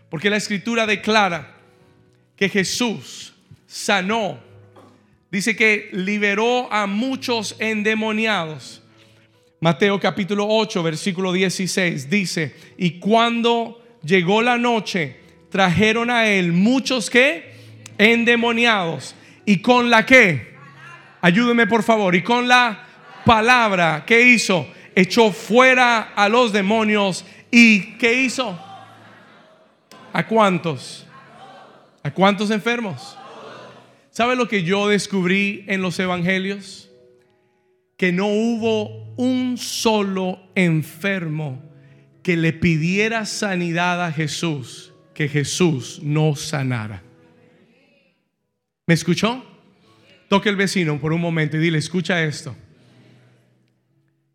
porque 0.09 0.31
la 0.31 0.37
escritura 0.37 0.87
declara 0.87 1.55
que 2.37 2.49
Jesús 2.49 3.35
sanó 3.67 4.41
Dice 5.35 5.57
que 5.57 5.89
liberó 5.91 6.73
a 6.73 6.87
muchos 6.87 7.57
endemoniados. 7.59 8.84
Mateo 9.61 9.99
capítulo 9.99 10.47
8, 10.49 10.83
versículo 10.83 11.33
16 11.33 12.11
dice, 12.11 12.55
y 12.77 12.99
cuando 12.99 13.83
llegó 14.03 14.43
la 14.43 14.59
noche, 14.59 15.17
trajeron 15.51 16.11
a 16.11 16.27
él 16.27 16.53
muchos 16.53 17.09
que 17.09 17.55
endemoniados. 17.99 19.15
¿Y 19.47 19.59
con 19.59 19.91
la 19.91 20.05
que? 20.05 20.55
Ayúdeme 21.21 21.67
por 21.67 21.83
favor. 21.83 22.15
Y 22.15 22.23
con 22.23 22.49
la 22.49 22.87
palabra, 23.25 24.05
¿qué 24.07 24.23
hizo? 24.23 24.67
Echó 24.95 25.33
fuera 25.33 26.13
a 26.15 26.29
los 26.29 26.53
demonios. 26.53 27.25
¿Y 27.51 27.97
qué 27.99 28.23
hizo? 28.23 28.59
¿A 30.13 30.27
cuántos? 30.27 31.07
¿A 32.03 32.11
cuántos 32.11 32.51
enfermos? 32.51 33.17
¿Sabe 34.11 34.37
lo 34.37 34.49
que 34.49 34.63
yo 34.63 34.89
descubrí 34.89 35.65
en 35.67 35.83
los 35.83 35.99
evangelios? 35.99 36.91
Que 37.97 38.13
no 38.13 38.27
hubo 38.27 39.15
un 39.17 39.57
solo 39.57 40.41
enfermo 40.55 41.63
que 42.23 42.37
le 42.37 42.53
pidiera 42.53 43.27
sanidad 43.27 44.05
a 44.05 44.11
Jesús, 44.11 44.93
que 45.15 45.29
Jesús 45.29 46.01
no 46.03 46.35
sanara. 46.35 47.03
¿Me 48.87 48.95
escuchó? 48.95 49.45
Toque 50.29 50.49
el 50.49 50.57
vecino 50.57 50.99
por 50.99 51.13
un 51.13 51.21
momento 51.21 51.57
y 51.57 51.61
dile, 51.61 51.79
escucha 51.79 52.23
esto. 52.25 52.57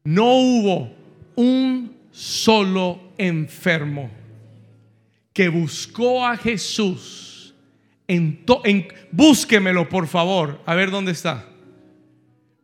No 0.04 0.36
hubo 0.36 0.96
un 1.36 1.98
solo 2.12 3.12
enfermo 3.18 4.10
que 5.34 5.50
buscó 5.50 6.26
a 6.26 6.38
Jesús 6.38 7.54
en, 8.08 8.46
búsquemelo 9.12 9.90
por 9.90 10.08
favor, 10.08 10.62
a 10.66 10.76
ver 10.76 10.92
dónde 10.92 11.12
está. 11.12 11.49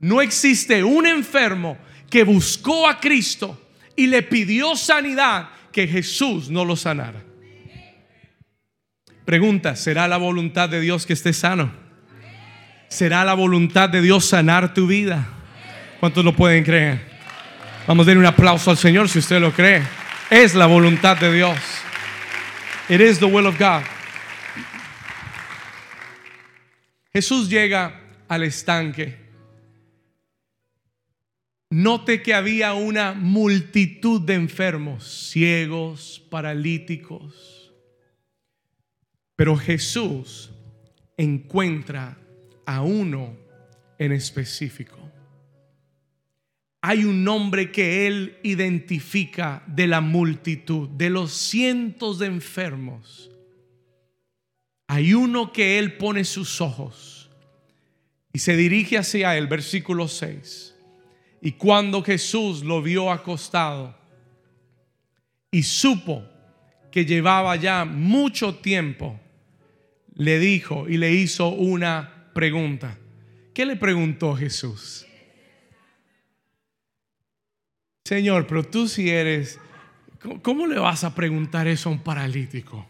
No 0.05 0.21
existe 0.21 0.83
un 0.83 1.07
enfermo 1.07 1.79
que 2.11 2.23
buscó 2.23 2.87
a 2.87 2.99
Cristo 2.99 3.59
y 3.95 4.05
le 4.05 4.21
pidió 4.21 4.75
sanidad 4.75 5.49
que 5.71 5.87
Jesús 5.87 6.47
no 6.47 6.63
lo 6.63 6.75
sanara. 6.75 7.23
Pregunta, 9.25 9.75
¿será 9.75 10.07
la 10.07 10.17
voluntad 10.17 10.69
de 10.69 10.79
Dios 10.79 11.07
que 11.07 11.13
esté 11.13 11.33
sano? 11.33 11.71
¿Será 12.87 13.25
la 13.25 13.33
voluntad 13.33 13.89
de 13.89 13.99
Dios 13.99 14.25
sanar 14.25 14.75
tu 14.75 14.85
vida? 14.85 15.27
¿Cuántos 15.99 16.23
lo 16.23 16.35
pueden 16.35 16.63
creer? 16.63 17.01
Vamos 17.87 18.05
a 18.05 18.11
dar 18.11 18.19
un 18.19 18.27
aplauso 18.27 18.69
al 18.69 18.77
Señor 18.77 19.09
si 19.09 19.17
usted 19.17 19.41
lo 19.41 19.51
cree. 19.51 19.81
Es 20.29 20.53
la 20.53 20.67
voluntad 20.67 21.17
de 21.17 21.33
Dios. 21.33 21.57
It 22.89 23.01
is 23.01 23.17
the 23.17 23.25
will 23.25 23.47
of 23.47 23.57
God. 23.57 23.81
Jesús 27.11 27.49
llega 27.49 28.01
al 28.27 28.43
estanque. 28.43 29.24
Note 31.69 32.21
que 32.21 32.33
había 32.33 32.73
una 32.73 33.13
multitud 33.13 34.21
de 34.21 34.35
enfermos, 34.35 35.29
ciegos, 35.31 36.23
paralíticos. 36.29 37.73
Pero 39.35 39.57
Jesús 39.57 40.51
encuentra 41.17 42.17
a 42.65 42.81
uno 42.81 43.35
en 43.97 44.11
específico. 44.11 44.97
Hay 46.81 47.03
un 47.03 47.23
nombre 47.23 47.71
que 47.71 48.07
él 48.07 48.37
identifica 48.43 49.63
de 49.67 49.87
la 49.87 50.01
multitud, 50.01 50.87
de 50.89 51.09
los 51.09 51.33
cientos 51.33 52.19
de 52.19 52.27
enfermos 52.27 53.31
hay 54.87 55.13
uno 55.13 55.51
que 55.51 55.79
él 55.79 55.97
pone 55.97 56.23
sus 56.23 56.61
ojos 56.61 57.29
y 58.33 58.39
se 58.39 58.55
dirige 58.55 58.97
hacia 58.97 59.35
él, 59.37 59.47
versículo 59.47 60.07
6. 60.07 60.74
Y 61.45 61.51
cuando 61.51 62.01
Jesús 62.01 62.63
lo 62.63 62.81
vio 62.81 63.11
acostado 63.11 63.95
y 65.51 65.61
supo 65.61 66.27
que 66.91 67.05
llevaba 67.05 67.55
ya 67.55 67.85
mucho 67.85 68.55
tiempo, 68.55 69.19
le 70.15 70.39
dijo 70.39 70.89
y 70.89 70.97
le 70.97 71.11
hizo 71.11 71.49
una 71.49 72.31
pregunta. 72.33 72.97
¿Qué 73.53 73.63
le 73.63 73.75
preguntó 73.75 74.35
Jesús? 74.35 75.05
Señor, 78.05 78.47
pero 78.47 78.63
tú 78.63 78.87
si 78.87 79.11
eres, 79.11 79.59
¿cómo 80.41 80.65
le 80.65 80.79
vas 80.79 81.03
a 81.03 81.13
preguntar 81.13 81.67
eso 81.67 81.89
a 81.89 81.91
un 81.91 81.99
paralítico? 81.99 82.87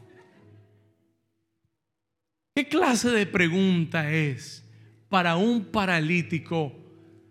¿Qué 2.56 2.70
clase 2.70 3.10
de 3.10 3.26
pregunta 3.26 4.10
es 4.14 4.64
para 5.10 5.36
un 5.36 5.66
paralítico 5.66 6.72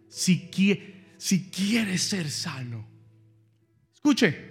si 0.06 0.50
quiere, 0.50 0.93
si 1.24 1.48
quiere 1.48 1.96
ser 1.96 2.30
sano? 2.30 2.86
Escuche, 3.94 4.44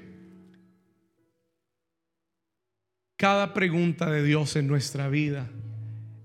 cada 3.16 3.54
pregunta 3.54 4.10
de 4.10 4.24
Dios 4.24 4.56
en 4.56 4.66
nuestra 4.66 5.08
vida 5.08 5.48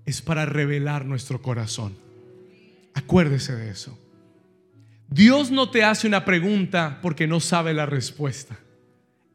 es 0.07 0.23
para 0.23 0.47
revelar 0.47 1.05
nuestro 1.05 1.43
corazón. 1.43 1.95
Acuérdese 2.95 3.55
de 3.55 3.69
eso. 3.69 3.95
Dios 5.07 5.51
no 5.51 5.69
te 5.69 5.83
hace 5.83 6.07
una 6.07 6.25
pregunta 6.25 6.97
porque 7.03 7.27
no 7.27 7.39
sabe 7.41 7.75
la 7.75 7.85
respuesta. 7.85 8.57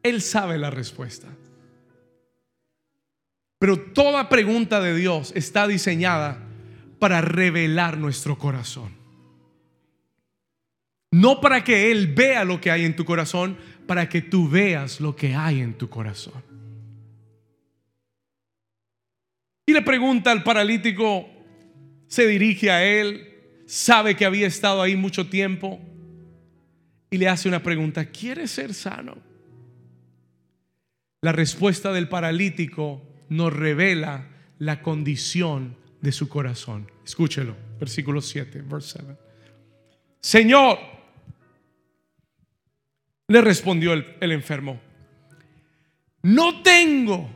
Él 0.03 0.21
sabe 0.21 0.57
la 0.57 0.69
respuesta. 0.69 1.29
Pero 3.57 3.79
toda 3.79 4.27
pregunta 4.27 4.81
de 4.81 4.93
Dios 4.93 5.31
está 5.33 5.65
diseñada 5.65 6.39
para 6.99 7.21
revelar 7.21 7.97
nuestro 7.97 8.37
corazón. 8.37 8.94
No 11.15 11.39
para 11.39 11.63
que 11.63 11.91
Él 11.91 12.13
vea 12.13 12.43
lo 12.43 12.59
que 12.59 12.69
hay 12.69 12.83
en 12.83 12.93
tu 12.93 13.05
corazón, 13.05 13.57
para 13.87 14.09
que 14.09 14.21
tú 14.21 14.49
veas 14.49 14.99
lo 14.99 15.15
que 15.15 15.33
hay 15.33 15.61
en 15.61 15.73
tu 15.75 15.87
corazón. 15.87 16.43
Y 19.65 19.71
le 19.71 19.81
pregunta 19.81 20.33
al 20.33 20.43
paralítico, 20.43 21.25
se 22.07 22.27
dirige 22.27 22.69
a 22.69 22.83
él, 22.83 23.33
sabe 23.65 24.17
que 24.17 24.25
había 24.25 24.45
estado 24.45 24.81
ahí 24.81 24.97
mucho 24.97 25.29
tiempo 25.29 25.79
y 27.09 27.17
le 27.17 27.29
hace 27.29 27.47
una 27.47 27.63
pregunta, 27.63 28.03
¿quieres 28.07 28.51
ser 28.51 28.73
sano? 28.73 29.15
La 31.21 31.31
respuesta 31.31 31.93
del 31.93 32.09
paralítico 32.09 33.01
nos 33.29 33.53
revela 33.53 34.27
la 34.59 34.81
condición 34.81 35.77
de 36.01 36.11
su 36.11 36.27
corazón. 36.27 36.91
Escúchelo, 37.05 37.55
versículo 37.79 38.19
7, 38.19 38.63
verse 38.63 38.99
7. 38.99 39.17
Señor, 40.19 40.94
le 43.27 43.41
respondió 43.41 43.93
el, 43.93 44.31
enfermo, 44.31 44.79
no 46.21 46.61
tengo 46.61 47.29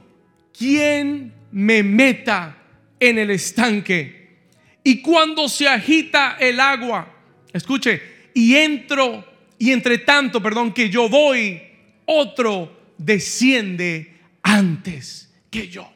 quien 0.58 1.34
me 1.52 1.84
meta 1.84 2.58
en 3.00 3.18
el 3.18 3.32
estanque. 3.32 4.38
Y 4.84 5.02
cuando 5.02 5.48
se 5.48 5.68
agita 5.68 6.38
el 6.40 6.60
agua, 6.60 7.12
escuche, 7.54 8.02
y 8.34 8.56
entro, 8.56 9.26
y 9.58 9.72
entre 9.72 10.00
tanto, 10.00 10.42
perdón, 10.42 10.74
que 10.74 10.90
yo 10.90 11.10
voy, 11.10 11.62
otro 12.06 12.94
desciende 12.98 14.20
antes 14.44 15.34
que 15.50 15.68
yo. 15.68 15.92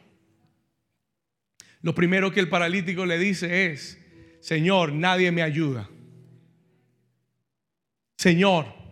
Lo 1.81 1.93
primero 1.93 2.31
que 2.31 2.39
el 2.39 2.49
paralítico 2.49 3.05
le 3.05 3.17
dice 3.17 3.71
es, 3.71 3.99
Señor, 4.41 4.93
nadie 4.93 5.31
me 5.31 5.41
ayuda. 5.41 5.89
Señor, 8.17 8.82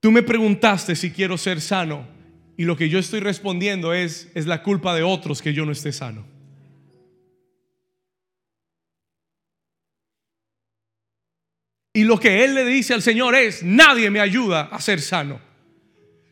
tú 0.00 0.10
me 0.10 0.22
preguntaste 0.22 0.96
si 0.96 1.10
quiero 1.10 1.38
ser 1.38 1.60
sano 1.60 2.06
y 2.56 2.64
lo 2.64 2.76
que 2.76 2.88
yo 2.88 2.98
estoy 2.98 3.20
respondiendo 3.20 3.94
es, 3.94 4.30
es 4.34 4.46
la 4.46 4.62
culpa 4.62 4.94
de 4.94 5.02
otros 5.02 5.40
que 5.40 5.54
yo 5.54 5.64
no 5.64 5.72
esté 5.72 5.92
sano. 5.92 6.26
Y 11.94 12.04
lo 12.04 12.20
que 12.20 12.44
él 12.44 12.54
le 12.54 12.66
dice 12.66 12.92
al 12.92 13.00
Señor 13.00 13.34
es, 13.34 13.62
nadie 13.62 14.10
me 14.10 14.20
ayuda 14.20 14.68
a 14.72 14.80
ser 14.80 15.00
sano. 15.00 15.40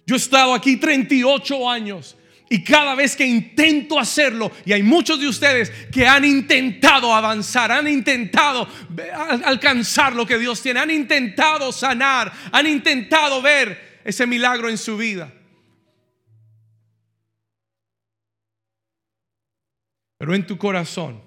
Yo 0.07 0.17
he 0.17 0.19
estado 0.19 0.53
aquí 0.53 0.77
38 0.77 1.71
años 1.71 2.18
y 2.51 2.65
cada 2.65 2.95
vez 2.95 3.15
que 3.15 3.27
intento 3.27 3.99
hacerlo, 3.99 4.51
y 4.65 4.73
hay 4.73 4.83
muchos 4.83 5.21
de 5.21 5.29
ustedes 5.29 5.71
que 5.93 6.07
han 6.07 6.25
intentado 6.25 7.15
avanzar, 7.15 7.71
han 7.71 7.89
intentado 7.89 8.67
alcanzar 9.45 10.15
lo 10.15 10.27
que 10.27 10.39
Dios 10.39 10.63
tiene, 10.63 10.81
han 10.81 10.91
intentado 10.91 11.73
sanar, 11.73 12.33
han 12.51 12.67
intentado 12.67 13.43
ver 13.43 14.01
ese 14.05 14.27
milagro 14.27 14.69
en 14.71 14.79
su 14.79 14.97
vida. 14.97 15.33
Pero 20.17 20.35
en 20.35 20.47
tu 20.47 20.57
corazón 20.59 21.23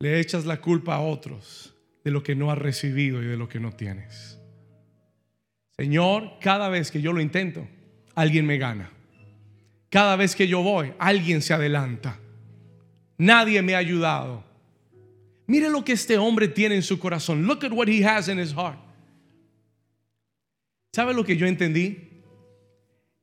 le 0.00 0.20
echas 0.20 0.44
la 0.44 0.60
culpa 0.60 0.96
a 0.96 1.00
otros 1.00 1.74
de 2.04 2.10
lo 2.10 2.22
que 2.22 2.34
no 2.34 2.50
has 2.50 2.58
recibido 2.58 3.22
y 3.22 3.26
de 3.26 3.36
lo 3.36 3.48
que 3.48 3.60
no 3.60 3.72
tienes. 3.72 4.38
Señor, 5.76 6.38
cada 6.40 6.68
vez 6.68 6.90
que 6.90 7.00
yo 7.00 7.12
lo 7.12 7.20
intento, 7.20 7.66
alguien 8.14 8.46
me 8.46 8.58
gana. 8.58 8.90
Cada 9.94 10.16
vez 10.16 10.34
que 10.34 10.48
yo 10.48 10.60
voy, 10.60 10.92
alguien 10.98 11.40
se 11.40 11.54
adelanta. 11.54 12.18
Nadie 13.16 13.62
me 13.62 13.76
ha 13.76 13.78
ayudado. 13.78 14.42
Mire 15.46 15.70
lo 15.70 15.84
que 15.84 15.92
este 15.92 16.18
hombre 16.18 16.48
tiene 16.48 16.74
en 16.74 16.82
su 16.82 16.98
corazón. 16.98 17.46
Look 17.46 17.64
at 17.64 17.70
what 17.70 17.86
he 17.86 18.04
has 18.04 18.26
in 18.26 18.40
his 18.40 18.52
heart. 18.52 18.80
¿Sabe 20.92 21.14
lo 21.14 21.22
que 21.22 21.36
yo 21.36 21.46
entendí? 21.46 22.08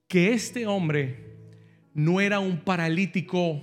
Que 0.07 0.31
este 0.31 0.65
hombre 0.65 1.35
no 1.93 2.21
era 2.21 2.39
un 2.39 2.61
paralítico 2.61 3.61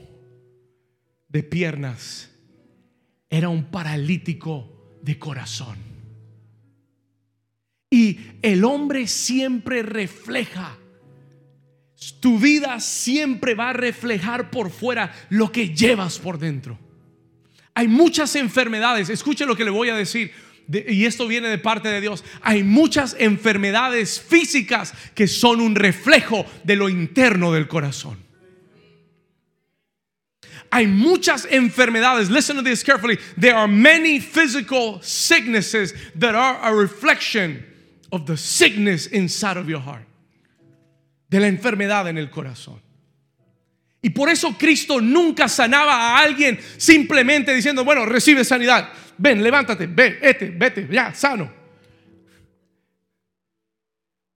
de 1.28 1.42
piernas, 1.42 2.30
era 3.30 3.48
un 3.48 3.70
paralítico 3.70 4.98
de 5.00 5.18
corazón. 5.18 5.78
Y 7.88 8.18
el 8.42 8.64
hombre 8.64 9.06
siempre 9.06 9.82
refleja, 9.82 10.76
tu 12.20 12.38
vida 12.38 12.80
siempre 12.80 13.54
va 13.54 13.70
a 13.70 13.72
reflejar 13.72 14.50
por 14.50 14.70
fuera 14.70 15.12
lo 15.30 15.50
que 15.50 15.74
llevas 15.74 16.18
por 16.18 16.38
dentro. 16.38 16.78
Hay 17.74 17.88
muchas 17.88 18.34
enfermedades, 18.36 19.08
escuche 19.08 19.46
lo 19.46 19.56
que 19.56 19.64
le 19.64 19.70
voy 19.70 19.88
a 19.88 19.94
decir, 19.94 20.32
y 20.68 21.06
esto 21.06 21.26
viene 21.26 21.48
de 21.48 21.58
parte 21.58 21.88
de 21.88 22.00
Dios. 22.00 22.24
Hay 22.42 22.62
muchas 22.62 23.16
enfermedades 23.18 24.20
físicas 24.20 24.92
que 25.14 25.26
son 25.26 25.60
un 25.60 25.74
reflejo 25.74 26.44
de 26.64 26.76
lo 26.76 26.88
interno 26.88 27.52
del 27.52 27.68
corazón. 27.68 28.18
Hay 30.70 30.86
muchas 30.86 31.46
enfermedades. 31.50 32.28
Listen 32.28 32.56
to 32.56 32.62
this 32.62 32.84
carefully. 32.84 33.18
There 33.38 33.54
are 33.54 33.68
many 33.68 34.20
physical 34.20 35.00
sicknesses 35.00 35.94
that 36.14 36.34
are 36.34 36.58
a 36.62 36.74
reflection 36.74 37.64
of 38.12 38.26
the 38.26 38.36
sickness 38.36 39.06
inside 39.06 39.56
of 39.56 39.68
your 39.68 39.80
heart. 39.80 40.07
De 41.28 41.40
la 41.40 41.46
enfermedad 41.46 42.08
en 42.08 42.18
el 42.18 42.30
corazón. 42.30 42.80
Y 44.00 44.10
por 44.10 44.28
eso 44.28 44.56
Cristo 44.56 45.00
nunca 45.00 45.48
sanaba 45.48 45.92
a 45.92 46.18
alguien 46.20 46.58
simplemente 46.76 47.54
diciendo, 47.54 47.84
bueno, 47.84 48.06
recibe 48.06 48.44
sanidad. 48.44 48.90
Ven, 49.18 49.42
levántate, 49.42 49.86
ve, 49.86 50.18
vete, 50.20 50.50
vete, 50.50 50.88
ya, 50.90 51.12
sano. 51.12 51.52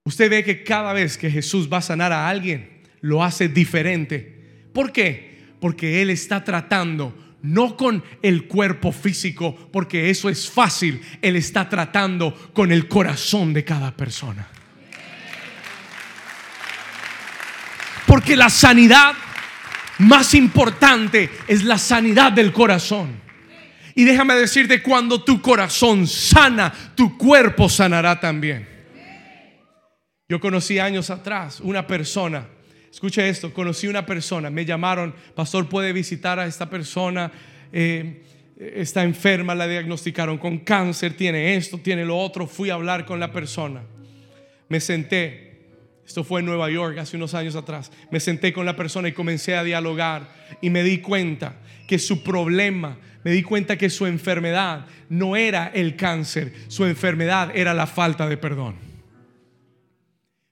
Usted 0.04 0.28
ve 0.28 0.42
que 0.42 0.64
cada 0.64 0.92
vez 0.92 1.16
que 1.16 1.30
Jesús 1.30 1.72
va 1.72 1.78
a 1.78 1.82
sanar 1.82 2.12
a 2.12 2.28
alguien, 2.28 2.82
lo 3.00 3.22
hace 3.22 3.48
diferente. 3.48 4.68
¿Por 4.72 4.92
qué? 4.92 5.38
Porque 5.60 6.02
Él 6.02 6.10
está 6.10 6.42
tratando 6.42 7.16
no 7.42 7.76
con 7.76 8.02
el 8.22 8.46
cuerpo 8.46 8.92
físico, 8.92 9.70
porque 9.72 10.10
eso 10.10 10.28
es 10.28 10.50
fácil. 10.50 11.00
Él 11.20 11.36
está 11.36 11.68
tratando 11.68 12.34
con 12.52 12.72
el 12.72 12.88
corazón 12.88 13.52
de 13.52 13.64
cada 13.64 13.96
persona. 13.96 14.48
Porque 18.12 18.36
la 18.36 18.50
sanidad 18.50 19.14
más 20.00 20.34
importante 20.34 21.30
es 21.48 21.64
la 21.64 21.78
sanidad 21.78 22.30
del 22.30 22.52
corazón. 22.52 23.08
Y 23.94 24.04
déjame 24.04 24.34
decirte, 24.34 24.82
cuando 24.82 25.24
tu 25.24 25.40
corazón 25.40 26.06
sana, 26.06 26.74
tu 26.94 27.16
cuerpo 27.16 27.70
sanará 27.70 28.20
también. 28.20 28.68
Yo 30.28 30.38
conocí 30.40 30.78
años 30.78 31.08
atrás 31.08 31.60
una 31.60 31.86
persona, 31.86 32.46
escuche 32.90 33.26
esto, 33.26 33.50
conocí 33.54 33.86
una 33.86 34.04
persona, 34.04 34.50
me 34.50 34.66
llamaron, 34.66 35.14
pastor 35.34 35.66
puede 35.70 35.94
visitar 35.94 36.38
a 36.38 36.44
esta 36.44 36.68
persona, 36.68 37.32
eh, 37.72 38.24
está 38.58 39.04
enferma, 39.04 39.54
la 39.54 39.66
diagnosticaron 39.66 40.36
con 40.36 40.58
cáncer, 40.58 41.16
tiene 41.16 41.54
esto, 41.56 41.78
tiene 41.78 42.04
lo 42.04 42.18
otro, 42.18 42.46
fui 42.46 42.68
a 42.68 42.74
hablar 42.74 43.06
con 43.06 43.18
la 43.18 43.32
persona, 43.32 43.80
me 44.68 44.80
senté, 44.80 45.41
esto 46.06 46.24
fue 46.24 46.40
en 46.40 46.46
Nueva 46.46 46.68
York 46.70 46.98
hace 46.98 47.16
unos 47.16 47.34
años 47.34 47.56
atrás. 47.56 47.90
Me 48.10 48.20
senté 48.20 48.52
con 48.52 48.66
la 48.66 48.76
persona 48.76 49.08
y 49.08 49.12
comencé 49.12 49.56
a 49.56 49.64
dialogar 49.64 50.28
y 50.60 50.70
me 50.70 50.82
di 50.82 50.98
cuenta 50.98 51.56
que 51.86 51.98
su 51.98 52.22
problema, 52.22 52.98
me 53.24 53.30
di 53.30 53.42
cuenta 53.42 53.78
que 53.78 53.90
su 53.90 54.06
enfermedad 54.06 54.86
no 55.08 55.36
era 55.36 55.70
el 55.74 55.96
cáncer, 55.96 56.52
su 56.68 56.84
enfermedad 56.84 57.52
era 57.54 57.72
la 57.72 57.86
falta 57.86 58.28
de 58.28 58.36
perdón. 58.36 58.92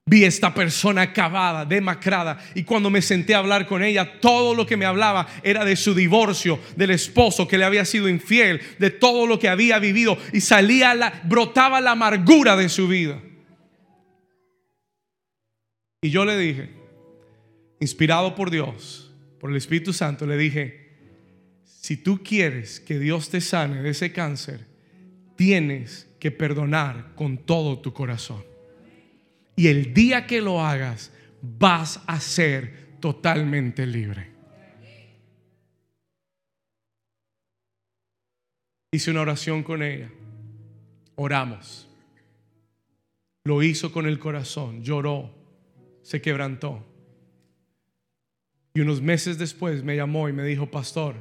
Vi 0.07 0.25
esta 0.25 0.53
persona 0.53 1.03
acabada, 1.03 1.65
demacrada, 1.65 2.39
y 2.55 2.65
cuando 2.65 2.91
me 2.91 3.01
senté 3.01 3.35
a 3.35 3.39
hablar 3.39 3.67
con 3.67 3.85
ella, 3.85 4.19
todo 4.21 4.55
lo 4.55 4.67
que 4.67 4.77
me 4.77 4.85
hablaba 4.85 5.29
era 5.45 5.65
de 5.65 5.77
su 5.77 5.95
divorcio, 5.95 6.59
del 6.75 6.91
esposo 6.91 7.47
que 7.47 7.59
le 7.59 7.65
había 7.65 7.85
sido 7.85 8.09
infiel, 8.09 8.61
de 8.79 8.91
todo 8.91 9.27
lo 9.27 9.39
que 9.39 9.49
había 9.49 9.79
vivido, 9.79 10.19
y 10.33 10.41
salía 10.41 10.95
la, 10.95 11.13
brotaba 11.25 11.81
la 11.81 11.93
amargura 11.93 12.57
de 12.57 12.69
su 12.69 12.89
vida. 12.89 13.21
Y 16.03 16.11
yo 16.11 16.25
le 16.25 16.37
dije, 16.37 16.71
inspirado 17.79 18.35
por 18.35 18.51
Dios, 18.51 19.13
por 19.39 19.51
el 19.51 19.57
Espíritu 19.57 19.93
Santo, 19.93 20.27
le 20.27 20.37
dije, 20.37 20.91
si 21.65 21.97
tú 21.97 22.23
quieres 22.23 22.81
que 22.81 22.99
Dios 22.99 23.29
te 23.31 23.41
sane 23.41 23.83
de 23.83 23.91
ese 23.91 24.13
cáncer, 24.13 24.67
tienes 25.37 26.09
que 26.19 26.31
perdonar 26.31 27.15
con 27.15 27.39
todo 27.39 27.81
tu 27.81 27.93
corazón. 27.93 28.45
Y 29.57 29.69
el 29.69 29.93
día 29.93 30.27
que 30.27 30.41
lo 30.41 30.65
hagas, 30.65 31.13
vas 31.43 32.03
a 32.07 32.21
ser 32.21 32.97
totalmente 33.01 33.87
libre. 33.87 34.31
Hice 38.93 39.11
una 39.11 39.21
oración 39.21 39.63
con 39.63 39.83
ella. 39.83 40.11
Oramos. 41.15 41.89
Lo 43.45 43.63
hizo 43.63 43.93
con 43.93 44.07
el 44.07 44.19
corazón. 44.19 44.83
Lloró 44.83 45.40
se 46.03 46.21
quebrantó. 46.21 46.87
Y 48.75 48.81
unos 48.81 49.01
meses 49.01 49.39
después 49.39 49.83
me 49.83 49.97
llamó 49.97 50.29
y 50.29 50.33
me 50.33 50.45
dijo, 50.45 50.71
pastor, 50.71 51.17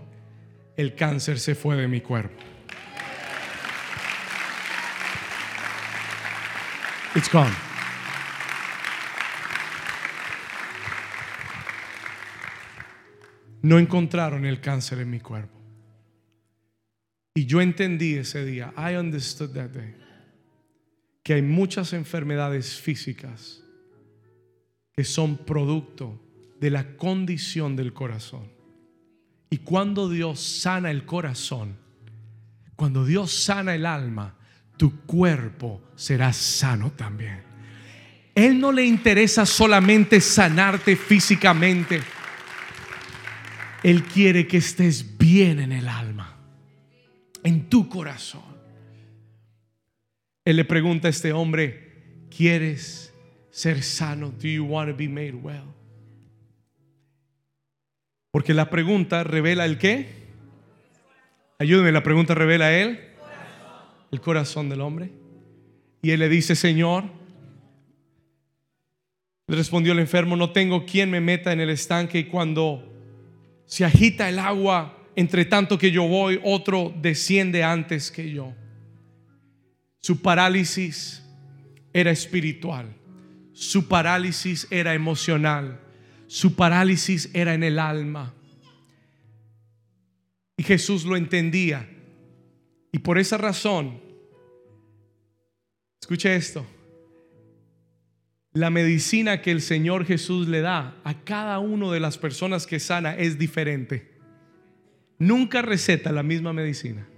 el 0.78 0.96
cáncer 0.96 1.40
se 1.40 1.56
fue 1.56 1.76
de 1.76 1.88
mi 1.88 2.02
cuerpo. 2.02 2.44
It's 7.16 7.32
gone. 7.32 7.52
No 13.62 13.78
encontraron 13.78 14.46
el 14.46 14.62
cáncer 14.62 15.00
en 15.00 15.10
mi 15.10 15.20
cuerpo. 15.20 15.58
Y 17.34 17.46
yo 17.46 17.62
entendí 17.62 18.16
ese 18.16 18.46
día, 18.46 18.74
I 18.78 18.96
understood 18.96 19.54
that 19.54 19.72
day, 19.72 19.96
que 21.24 21.34
hay 21.34 21.42
muchas 21.42 21.94
enfermedades 21.94 22.80
físicas 22.80 23.64
que 25.00 25.06
son 25.06 25.38
producto 25.38 26.22
de 26.60 26.70
la 26.70 26.98
condición 26.98 27.78
del 27.78 27.94
corazón. 27.94 28.52
Y 29.50 29.60
cuando 29.60 30.10
Dios 30.10 30.42
sana 30.42 30.92
el 30.92 31.06
corazón, 31.06 31.78
cuando 32.76 33.06
Dios 33.06 33.32
sana 33.32 33.76
el 33.76 33.86
alma, 33.86 34.36
tu 34.76 35.00
cuerpo 35.06 35.82
será 35.96 36.34
sano 36.34 36.92
también. 36.92 37.44
Él 38.36 38.60
no 38.60 38.74
le 38.74 38.84
interesa 38.84 39.46
solamente 39.46 40.20
sanarte 40.20 40.98
físicamente. 40.98 42.02
Él 43.82 44.04
quiere 44.04 44.48
que 44.48 44.58
estés 44.58 45.18
bien 45.18 45.62
en 45.62 45.72
el 45.72 45.88
alma, 45.88 46.36
en 47.42 47.70
tu 47.70 47.88
corazón. 47.88 48.44
Él 50.44 50.58
le 50.58 50.66
pregunta 50.66 51.08
a 51.08 51.12
este 51.12 51.32
hombre, 51.32 52.28
¿quieres 52.36 53.09
ser 53.60 53.84
sano? 53.84 54.32
Do 54.32 54.48
you 54.48 54.64
want 54.64 54.90
to 54.90 54.96
be 54.96 55.10
made 55.10 55.36
well? 55.36 55.76
Porque 58.32 58.54
la 58.54 58.70
pregunta 58.70 59.26
revela 59.26 59.66
el 59.66 59.78
qué? 59.78 60.08
Ayúdeme, 61.58 61.92
la 61.92 62.02
pregunta 62.02 62.34
revela 62.34 62.72
él, 62.72 63.02
el 64.12 64.22
corazón 64.22 64.70
del 64.70 64.80
hombre. 64.80 65.12
Y 66.02 66.12
él 66.12 66.22
le 66.22 66.30
dice, 66.30 66.56
Señor, 66.56 67.04
le 69.48 69.58
respondió 69.58 69.92
el 69.92 70.00
enfermo, 70.00 70.38
no 70.38 70.54
tengo 70.54 70.86
quien 70.86 71.12
me 71.12 71.20
meta 71.20 71.52
en 71.52 71.60
el 71.60 71.70
estanque 71.70 72.20
y 72.20 72.24
cuando 72.26 72.90
se 73.66 73.84
agita 73.84 74.30
el 74.30 74.40
agua, 74.40 74.98
entre 75.18 75.44
tanto 75.44 75.78
que 75.78 75.92
yo 75.92 76.08
voy, 76.08 76.40
otro 76.46 76.94
desciende 77.02 77.66
antes 77.66 78.10
que 78.10 78.32
yo. 78.32 78.54
Su 80.00 80.22
parálisis 80.22 81.26
era 81.92 82.12
espiritual. 82.12 82.96
Su 83.60 83.90
parálisis 83.90 84.68
era 84.72 84.94
emocional. 84.94 85.82
Su 86.28 86.56
parálisis 86.56 87.30
era 87.34 87.54
en 87.54 87.64
el 87.64 87.78
alma. 87.78 88.34
Y 90.56 90.64
Jesús 90.64 91.04
lo 91.04 91.18
entendía. 91.18 91.90
Y 92.94 93.00
por 93.00 93.18
esa 93.18 93.38
razón, 93.38 94.00
escuche 96.02 96.34
esto, 96.38 96.66
la 98.54 98.70
medicina 98.70 99.42
que 99.42 99.52
el 99.52 99.62
Señor 99.62 100.06
Jesús 100.06 100.48
le 100.48 100.62
da 100.62 100.96
a 101.04 101.26
cada 101.26 101.60
una 101.60 101.92
de 101.92 102.00
las 102.00 102.18
personas 102.18 102.66
que 102.66 102.80
sana 102.80 103.18
es 103.18 103.38
diferente. 103.38 104.20
Nunca 105.18 105.62
receta 105.62 106.14
la 106.14 106.24
misma 106.24 106.54
medicina. 106.54 107.10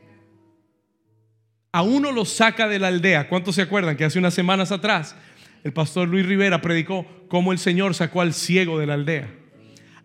A 1.72 1.84
uno 1.84 2.12
lo 2.12 2.26
saca 2.26 2.68
de 2.68 2.80
la 2.80 2.88
aldea. 2.88 3.30
¿Cuántos 3.30 3.54
se 3.54 3.62
acuerdan 3.62 3.96
que 3.96 4.06
hace 4.06 4.18
unas 4.18 4.34
semanas 4.34 4.72
atrás 4.72 5.16
el 5.63 5.74
pastor 5.74 6.08
Luis 6.08 6.26
Rivera 6.26 6.62
predicó 6.62 7.06
cómo 7.28 7.52
el 7.52 7.60
Señor 7.60 7.93
sacó 7.93 8.21
al 8.21 8.34
ciego 8.34 8.80
de 8.80 8.88
la 8.88 8.95
aldea. 8.95 9.30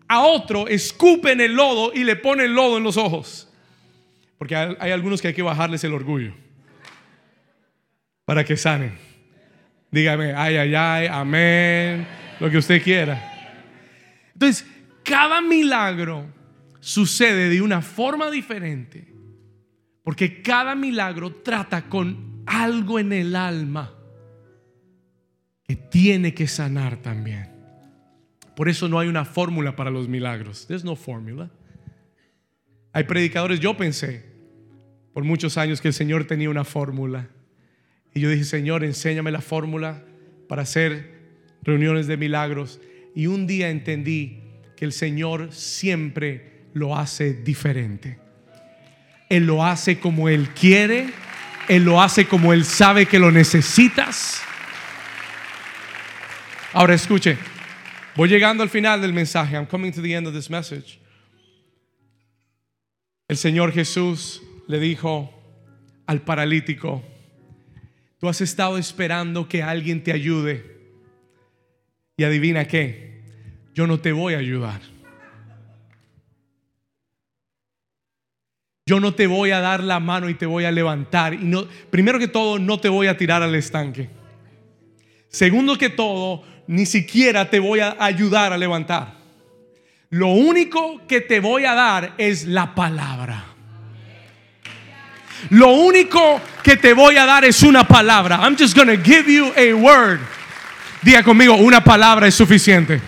a 0.07 0.21
otro, 0.21 0.67
escupen 0.67 1.41
el 1.41 1.53
lodo 1.53 1.91
y 1.93 2.03
le 2.05 2.15
ponen 2.15 2.55
lodo 2.55 2.77
en 2.77 2.83
los 2.83 2.95
ojos. 2.95 3.51
Porque 4.37 4.55
hay, 4.55 4.91
algunos 4.91 5.21
que 5.21 5.29
hay 5.29 5.33
que 5.33 5.41
bajarles 5.41 5.83
el 5.83 5.93
orgullo 5.93 6.33
para 8.23 8.45
que 8.45 8.55
sanen. 8.55 8.97
Dígame, 9.91 10.33
ay, 10.33 10.57
ay, 10.57 10.75
ay, 10.75 11.07
amén, 11.07 12.07
lo 12.39 12.49
que 12.49 12.57
usted 12.57 12.81
quiera. 12.81 13.33
Entonces, 14.33 14.65
cada 15.03 15.41
milagro 15.41 16.27
sucede 16.79 17.49
de 17.49 17.61
una 17.61 17.81
forma 17.81 18.29
diferente. 18.29 19.13
Porque 20.03 20.41
cada 20.41 20.75
milagro 20.75 21.33
trata 21.33 21.89
con 21.89 22.43
algo 22.45 22.99
en 22.99 23.11
el 23.11 23.35
alma 23.35 23.96
que 25.67 25.75
tiene 25.75 26.33
que 26.33 26.47
sanar 26.47 26.97
también. 26.97 27.49
Por 28.55 28.69
eso 28.69 28.87
no 28.87 28.99
hay 28.99 29.07
una 29.07 29.25
fórmula 29.25 29.75
para 29.75 29.91
los 29.91 30.07
milagros. 30.07 30.65
There's 30.65 30.83
no 30.83 30.95
formula. 30.95 31.51
Hay 32.93 33.03
predicadores, 33.03 33.59
yo 33.59 33.77
pensé 33.77 34.25
por 35.13 35.23
muchos 35.23 35.57
años 35.57 35.81
que 35.81 35.89
el 35.89 35.93
Señor 35.93 36.25
tenía 36.25 36.49
una 36.49 36.63
fórmula. 36.63 37.27
Y 38.13 38.21
yo 38.21 38.29
dije, 38.29 38.45
Señor, 38.45 38.83
enséñame 38.83 39.31
la 39.31 39.41
fórmula 39.41 40.03
para 40.47 40.63
hacer 40.63 41.17
reuniones 41.61 42.07
de 42.07 42.17
milagros. 42.17 42.79
Y 43.13 43.27
un 43.27 43.45
día 43.45 43.69
entendí 43.69 44.41
que 44.75 44.85
el 44.85 44.93
Señor 44.93 45.51
siempre 45.51 46.63
lo 46.73 46.95
hace 46.95 47.33
diferente. 47.33 48.19
Él 49.29 49.45
lo 49.45 49.65
hace 49.65 49.99
como 49.99 50.29
Él 50.29 50.49
quiere. 50.49 51.07
Él 51.67 51.83
lo 51.83 52.01
hace 52.01 52.25
como 52.25 52.53
Él 52.53 52.63
sabe 52.63 53.05
que 53.05 53.19
lo 53.19 53.31
necesitas. 53.31 54.46
Ahora 56.73 56.93
escuche, 56.93 57.37
Voy 58.17 58.29
llegando 58.29 58.63
al 58.63 58.69
final 58.69 58.99
del 58.99 59.13
mensaje. 59.13 59.55
I'm 59.55 59.67
coming 59.67 59.91
to 59.91 60.01
the 60.01 60.11
end 60.15 60.25
of 60.25 60.33
this 60.33 60.49
message. 60.49 60.99
El 63.27 63.37
Señor 63.37 63.71
Jesús 63.71 64.41
le 64.67 64.79
dijo 64.79 65.31
al 66.07 66.21
paralítico, 66.21 67.03
tú 68.19 68.27
has 68.27 68.41
estado 68.41 68.79
esperando 68.79 69.47
que 69.47 69.61
alguien 69.61 70.03
te 70.03 70.11
ayude. 70.13 70.65
Y 72.17 72.23
adivina 72.23 72.65
qué, 72.65 73.21
yo 73.75 73.85
no 73.85 73.99
te 73.99 74.11
voy 74.11 74.33
a 74.33 74.39
ayudar. 74.39 74.81
Yo 78.87 78.99
no 78.99 79.13
te 79.13 79.27
voy 79.27 79.51
a 79.51 79.59
dar 79.59 79.83
la 79.83 79.99
mano 79.99 80.27
y 80.27 80.33
te 80.33 80.47
voy 80.47 80.65
a 80.65 80.71
levantar. 80.71 81.35
Y 81.35 81.43
no, 81.43 81.67
primero 81.91 82.17
que 82.17 82.29
todo, 82.29 82.57
no 82.57 82.79
te 82.79 82.89
voy 82.89 83.05
a 83.05 83.15
tirar 83.15 83.43
al 83.43 83.53
estanque. 83.53 84.09
Segundo 85.29 85.77
que 85.77 85.89
todo, 85.89 86.43
ni 86.67 86.85
siquiera 86.85 87.49
te 87.49 87.59
voy 87.59 87.79
a 87.79 87.95
ayudar 87.99 88.53
a 88.53 88.57
levantar. 88.57 89.13
Lo 90.09 90.27
único 90.27 91.01
que 91.07 91.21
te 91.21 91.39
voy 91.39 91.65
a 91.65 91.73
dar 91.73 92.13
es 92.17 92.45
la 92.45 92.73
palabra. 92.73 93.43
Lo 95.49 95.69
único 95.69 96.41
que 96.63 96.77
te 96.77 96.93
voy 96.93 97.17
a 97.17 97.25
dar 97.25 97.45
es 97.45 97.61
una 97.61 97.87
palabra. 97.87 98.39
I'm 98.41 98.57
just 98.57 98.75
going 98.75 98.87
to 98.87 98.97
give 98.97 99.31
you 99.31 99.51
a 99.55 99.73
word. 99.73 100.19
Diga 101.01 101.23
conmigo, 101.23 101.55
una 101.55 101.83
palabra 101.83 102.27
es 102.27 102.35
suficiente. 102.35 102.99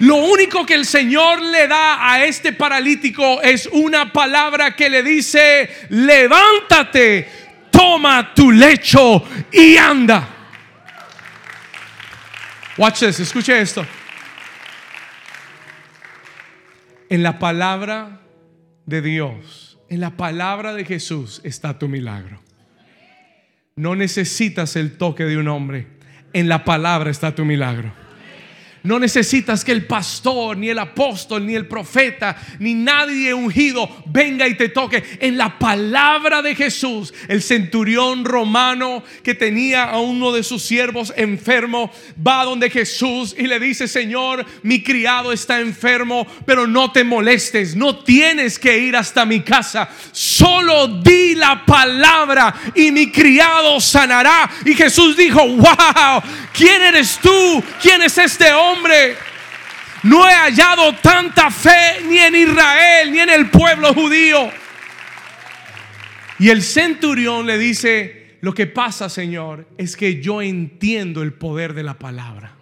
Lo 0.00 0.16
único 0.16 0.64
que 0.64 0.74
el 0.74 0.86
Señor 0.86 1.42
le 1.42 1.66
da 1.66 2.12
a 2.12 2.24
este 2.24 2.52
paralítico 2.52 3.42
es 3.42 3.68
una 3.72 4.12
palabra 4.12 4.76
que 4.76 4.88
le 4.88 5.02
dice, 5.02 5.68
levántate, 5.90 7.28
toma 7.70 8.32
tu 8.34 8.52
lecho 8.52 9.24
y 9.52 9.76
anda. 9.76 10.37
Watch 12.78 13.00
this, 13.00 13.34
esto. 13.48 13.84
En 17.10 17.24
la 17.24 17.40
palabra 17.40 18.20
de 18.86 19.02
Dios, 19.02 19.80
en 19.88 20.00
la 20.00 20.16
palabra 20.16 20.72
de 20.74 20.84
Jesús 20.84 21.40
está 21.42 21.76
tu 21.78 21.88
milagro. 21.88 22.40
No 23.74 23.96
necesitas 23.96 24.76
el 24.76 24.96
toque 24.96 25.24
de 25.24 25.38
un 25.38 25.48
hombre. 25.48 25.88
En 26.32 26.48
la 26.48 26.64
palabra 26.64 27.10
está 27.10 27.34
tu 27.34 27.44
milagro. 27.44 27.92
No 28.82 28.98
necesitas 28.98 29.64
que 29.64 29.72
el 29.72 29.86
pastor, 29.86 30.56
ni 30.56 30.68
el 30.68 30.78
apóstol, 30.78 31.46
ni 31.46 31.54
el 31.54 31.66
profeta, 31.66 32.36
ni 32.58 32.74
nadie 32.74 33.34
ungido 33.34 33.88
venga 34.06 34.46
y 34.46 34.54
te 34.56 34.68
toque. 34.68 35.02
En 35.20 35.36
la 35.36 35.58
palabra 35.58 36.42
de 36.42 36.54
Jesús, 36.54 37.12
el 37.28 37.42
centurión 37.42 38.24
romano 38.24 39.02
que 39.22 39.34
tenía 39.34 39.84
a 39.84 40.00
uno 40.00 40.32
de 40.32 40.42
sus 40.42 40.62
siervos 40.62 41.12
enfermo, 41.16 41.90
va 42.26 42.44
donde 42.44 42.70
Jesús 42.70 43.34
y 43.36 43.46
le 43.46 43.58
dice, 43.58 43.88
Señor, 43.88 44.44
mi 44.62 44.82
criado 44.82 45.32
está 45.32 45.60
enfermo, 45.60 46.26
pero 46.46 46.66
no 46.66 46.92
te 46.92 47.04
molestes, 47.04 47.74
no 47.76 47.98
tienes 47.98 48.58
que 48.58 48.78
ir 48.78 48.96
hasta 48.96 49.24
mi 49.24 49.40
casa. 49.40 49.88
Solo 50.12 50.88
di 50.88 51.34
la 51.34 51.64
palabra 51.64 52.54
y 52.74 52.90
mi 52.90 53.10
criado 53.10 53.80
sanará. 53.80 54.50
Y 54.64 54.74
Jesús 54.74 55.16
dijo, 55.16 55.46
wow, 55.46 56.22
¿quién 56.58 56.82
eres 56.82 57.18
tú? 57.22 57.64
¿Quién 57.80 58.02
es 58.02 58.18
este 58.18 58.52
hombre? 58.52 59.16
No 60.02 60.28
he 60.28 60.32
hallado 60.32 60.94
tanta 60.96 61.50
fe 61.50 62.02
ni 62.04 62.18
en 62.18 62.34
Israel 62.34 63.12
ni 63.12 63.20
en 63.20 63.30
el 63.30 63.48
pueblo 63.48 63.94
judío. 63.94 64.50
Y 66.40 66.50
el 66.50 66.62
centurión 66.62 67.46
le 67.46 67.58
dice, 67.58 68.36
lo 68.40 68.52
que 68.52 68.66
pasa, 68.66 69.08
Señor, 69.08 69.66
es 69.78 69.96
que 69.96 70.20
yo 70.20 70.42
entiendo 70.42 71.22
el 71.22 71.32
poder 71.32 71.74
de 71.74 71.82
la 71.82 71.98
palabra. 71.98 72.54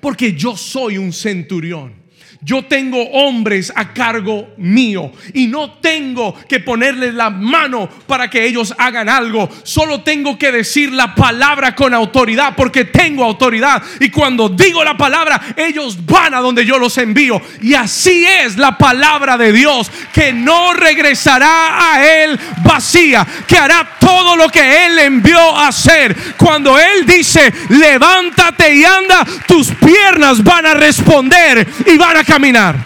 Porque 0.00 0.32
yo 0.34 0.56
soy 0.56 0.96
un 0.96 1.12
centurión. 1.12 1.99
Yo 2.42 2.64
tengo 2.64 3.02
hombres 3.02 3.70
a 3.76 3.92
cargo 3.92 4.54
mío 4.56 5.12
y 5.34 5.46
no 5.46 5.72
tengo 5.72 6.34
que 6.48 6.60
ponerles 6.60 7.12
la 7.12 7.28
mano 7.28 7.86
para 8.06 8.30
que 8.30 8.46
ellos 8.46 8.74
hagan 8.78 9.10
algo. 9.10 9.46
Solo 9.62 10.00
tengo 10.00 10.38
que 10.38 10.50
decir 10.50 10.90
la 10.90 11.14
palabra 11.14 11.74
con 11.74 11.92
autoridad 11.92 12.54
porque 12.56 12.86
tengo 12.86 13.24
autoridad. 13.24 13.82
Y 14.00 14.08
cuando 14.08 14.48
digo 14.48 14.82
la 14.82 14.96
palabra, 14.96 15.38
ellos 15.54 15.98
van 16.06 16.32
a 16.32 16.40
donde 16.40 16.64
yo 16.64 16.78
los 16.78 16.96
envío. 16.96 17.42
Y 17.60 17.74
así 17.74 18.24
es 18.24 18.56
la 18.56 18.78
palabra 18.78 19.36
de 19.36 19.52
Dios, 19.52 19.92
que 20.14 20.32
no 20.32 20.72
regresará 20.72 21.92
a 21.92 22.02
él 22.02 22.40
vacía, 22.64 23.26
que 23.46 23.58
hará 23.58 23.98
todo 24.00 24.34
lo 24.36 24.48
que 24.48 24.86
él 24.86 24.98
envió 24.98 25.38
a 25.38 25.68
hacer. 25.68 26.16
Cuando 26.38 26.78
él 26.78 27.04
dice, 27.04 27.52
levántate 27.68 28.74
y 28.76 28.82
anda, 28.82 29.26
tus 29.46 29.72
piernas 29.72 30.42
van 30.42 30.64
a 30.64 30.72
responder 30.72 31.68
y 31.84 31.98
van 31.98 32.16
a 32.16 32.29
caminar. 32.30 32.76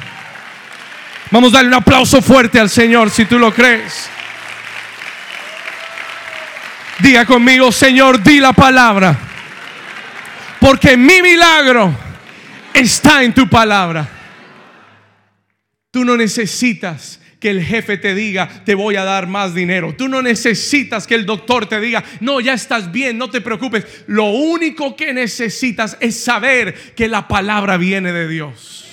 Vamos 1.30 1.52
a 1.52 1.56
darle 1.58 1.68
un 1.68 1.74
aplauso 1.74 2.22
fuerte 2.22 2.58
al 2.58 2.70
Señor 2.70 3.10
si 3.10 3.26
tú 3.26 3.38
lo 3.38 3.52
crees. 3.52 4.08
Diga 7.00 7.26
conmigo, 7.26 7.70
Señor, 7.70 8.22
di 8.22 8.40
la 8.40 8.54
palabra. 8.54 9.18
Porque 10.60 10.96
mi 10.96 11.20
milagro 11.20 11.94
está 12.72 13.22
en 13.22 13.34
tu 13.34 13.46
palabra. 13.46 14.08
Tú 15.90 16.06
no 16.06 16.16
necesitas 16.16 17.20
que 17.38 17.50
el 17.50 17.62
jefe 17.62 17.98
te 17.98 18.14
diga, 18.14 18.48
te 18.64 18.74
voy 18.74 18.96
a 18.96 19.04
dar 19.04 19.26
más 19.26 19.54
dinero. 19.54 19.94
Tú 19.94 20.08
no 20.08 20.22
necesitas 20.22 21.06
que 21.06 21.16
el 21.16 21.26
doctor 21.26 21.66
te 21.66 21.80
diga, 21.80 22.02
no, 22.20 22.40
ya 22.40 22.54
estás 22.54 22.90
bien, 22.90 23.18
no 23.18 23.28
te 23.28 23.42
preocupes. 23.42 23.84
Lo 24.06 24.24
único 24.24 24.96
que 24.96 25.12
necesitas 25.12 25.98
es 26.00 26.18
saber 26.18 26.94
que 26.94 27.08
la 27.08 27.28
palabra 27.28 27.76
viene 27.76 28.10
de 28.10 28.26
Dios. 28.26 28.83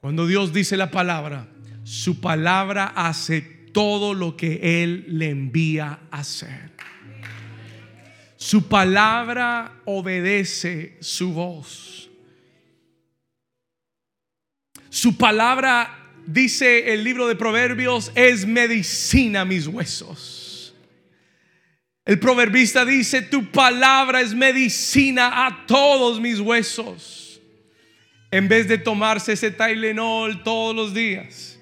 Cuando 0.00 0.26
Dios 0.26 0.52
dice 0.52 0.76
la 0.76 0.90
palabra, 0.90 1.48
su 1.82 2.20
palabra 2.20 2.92
hace 2.94 3.40
todo 3.72 4.14
lo 4.14 4.36
que 4.36 4.82
Él 4.82 5.04
le 5.08 5.30
envía 5.30 6.00
a 6.10 6.18
hacer. 6.18 6.70
Su 8.36 8.68
palabra 8.68 9.80
obedece 9.84 10.96
su 11.00 11.32
voz. 11.32 12.08
Su 14.88 15.16
palabra, 15.16 16.12
dice 16.26 16.94
el 16.94 17.02
libro 17.02 17.26
de 17.26 17.34
Proverbios, 17.34 18.12
es 18.14 18.46
medicina 18.46 19.40
a 19.40 19.44
mis 19.44 19.66
huesos. 19.66 20.74
El 22.04 22.20
proverbista 22.20 22.84
dice, 22.84 23.20
tu 23.20 23.50
palabra 23.50 24.20
es 24.20 24.32
medicina 24.32 25.46
a 25.46 25.66
todos 25.66 26.20
mis 26.20 26.38
huesos 26.38 27.27
en 28.30 28.48
vez 28.48 28.68
de 28.68 28.78
tomarse 28.78 29.32
ese 29.32 29.50
Tylenol 29.50 30.42
todos 30.42 30.74
los 30.74 30.94
días, 30.94 31.58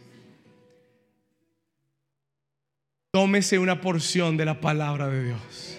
tómese 3.12 3.58
una 3.58 3.80
porción 3.80 4.36
de 4.36 4.44
la 4.44 4.60
palabra 4.60 5.08
de 5.08 5.24
Dios 5.24 5.78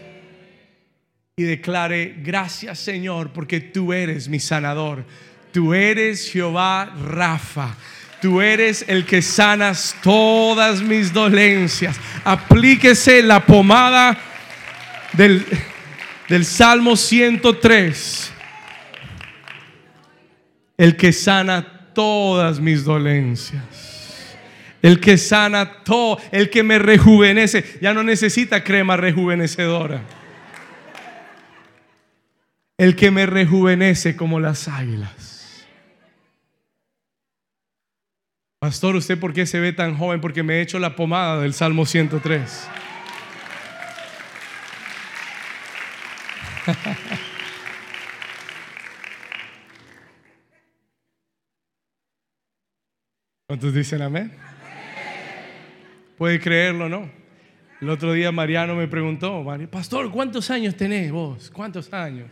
y 1.35 1.43
declare, 1.43 2.15
gracias 2.19 2.79
Señor, 2.79 3.31
porque 3.31 3.59
tú 3.59 3.93
eres 3.93 4.27
mi 4.27 4.39
sanador, 4.39 5.05
tú 5.51 5.73
eres 5.73 6.31
Jehová 6.31 6.85
Rafa. 6.85 7.75
Tú 8.19 8.41
eres 8.41 8.83
el 8.87 9.05
que 9.05 9.21
sanas 9.21 9.95
todas 10.01 10.81
mis 10.81 11.13
dolencias. 11.13 11.99
Aplíquese 12.23 13.21
la 13.21 13.45
pomada 13.45 14.17
del, 15.13 15.45
del 16.27 16.43
Salmo 16.43 16.95
103 16.95 18.33
El 20.77 20.95
que 20.95 21.11
sana 21.11 21.91
todas 21.93 22.59
mis 22.59 22.83
dolencias. 22.83 23.63
El 24.81 24.99
que 24.99 25.17
sana 25.17 25.83
todo, 25.83 26.19
el 26.31 26.49
que 26.51 26.61
me 26.61 26.77
rejuvenece. 26.77 27.79
Ya 27.81 27.93
no 27.93 28.03
necesita 28.03 28.63
crema 28.63 28.95
rejuvenecedora. 28.95 30.01
El 32.77 32.95
que 32.95 33.09
me 33.09 33.25
rejuvenece 33.25 34.15
como 34.15 34.39
las 34.39 34.67
águilas. 34.67 35.65
Pastor, 38.59 38.95
¿usted 38.95 39.19
por 39.19 39.33
qué 39.33 39.45
se 39.47 39.59
ve 39.59 39.73
tan 39.73 39.97
joven? 39.97 40.21
Porque 40.21 40.43
me 40.43 40.55
he 40.55 40.61
hecho 40.61 40.77
la 40.77 40.95
pomada 40.95 41.41
del 41.41 41.53
Salmo 41.53 41.85
103. 41.85 42.69
¿Cuántos 53.47 53.73
dicen 53.73 54.01
amén? 54.01 54.29
Puede 56.17 56.37
creerlo, 56.37 56.89
¿no? 56.89 57.09
El 57.79 57.89
otro 57.89 58.11
día 58.11 58.29
Mariano 58.29 58.75
me 58.75 58.89
preguntó, 58.89 59.41
Pastor, 59.71 60.11
¿cuántos 60.11 60.51
años 60.51 60.75
tenés 60.75 61.13
vos? 61.13 61.49
¿Cuántos 61.49 61.93
años? 61.93 62.27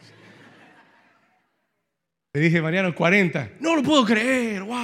Le 2.34 2.42
dije, 2.42 2.62
Mariano, 2.62 2.94
40. 2.94 3.52
No 3.62 3.78
lo 3.78 3.82
puedo 3.82 4.04
creer, 4.04 4.64
wow. 4.64 4.76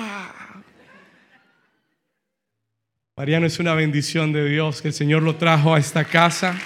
Mariano 3.17 3.46
es 3.46 3.60
una 3.60 3.74
bendición 3.74 4.32
de 4.32 4.48
Dios 4.48 4.82
que 4.82 4.88
el 4.88 4.94
Señor 4.94 5.24
lo 5.24 5.36
trajo 5.36 5.76
a 5.76 5.80
esta 5.80 6.06
casa 6.06 6.58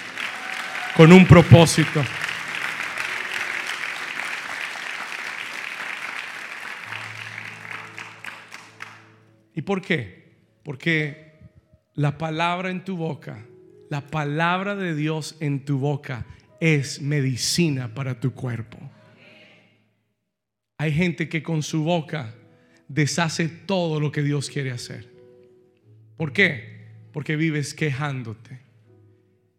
con 0.96 1.10
un 1.10 1.26
propósito. 1.26 2.04
¿Y 9.56 9.62
por 9.62 9.80
qué? 9.80 10.36
Porque 10.62 11.32
la 11.94 12.18
palabra 12.18 12.70
en 12.70 12.84
tu 12.84 12.96
boca, 12.96 13.44
la 13.88 14.06
palabra 14.06 14.76
de 14.76 14.94
Dios 14.94 15.36
en 15.40 15.64
tu 15.64 15.78
boca 15.78 16.26
es 16.60 17.00
medicina 17.00 17.94
para 17.94 18.20
tu 18.20 18.34
cuerpo. 18.34 18.78
Hay 20.78 20.92
gente 20.92 21.30
que 21.30 21.42
con 21.42 21.62
su 21.62 21.84
boca 21.84 22.34
deshace 22.86 23.48
todo 23.48 23.98
lo 23.98 24.12
que 24.12 24.22
Dios 24.22 24.50
quiere 24.50 24.72
hacer. 24.72 25.08
¿Por 26.18 26.34
qué? 26.34 26.88
Porque 27.12 27.34
vives 27.36 27.72
quejándote. 27.72 28.60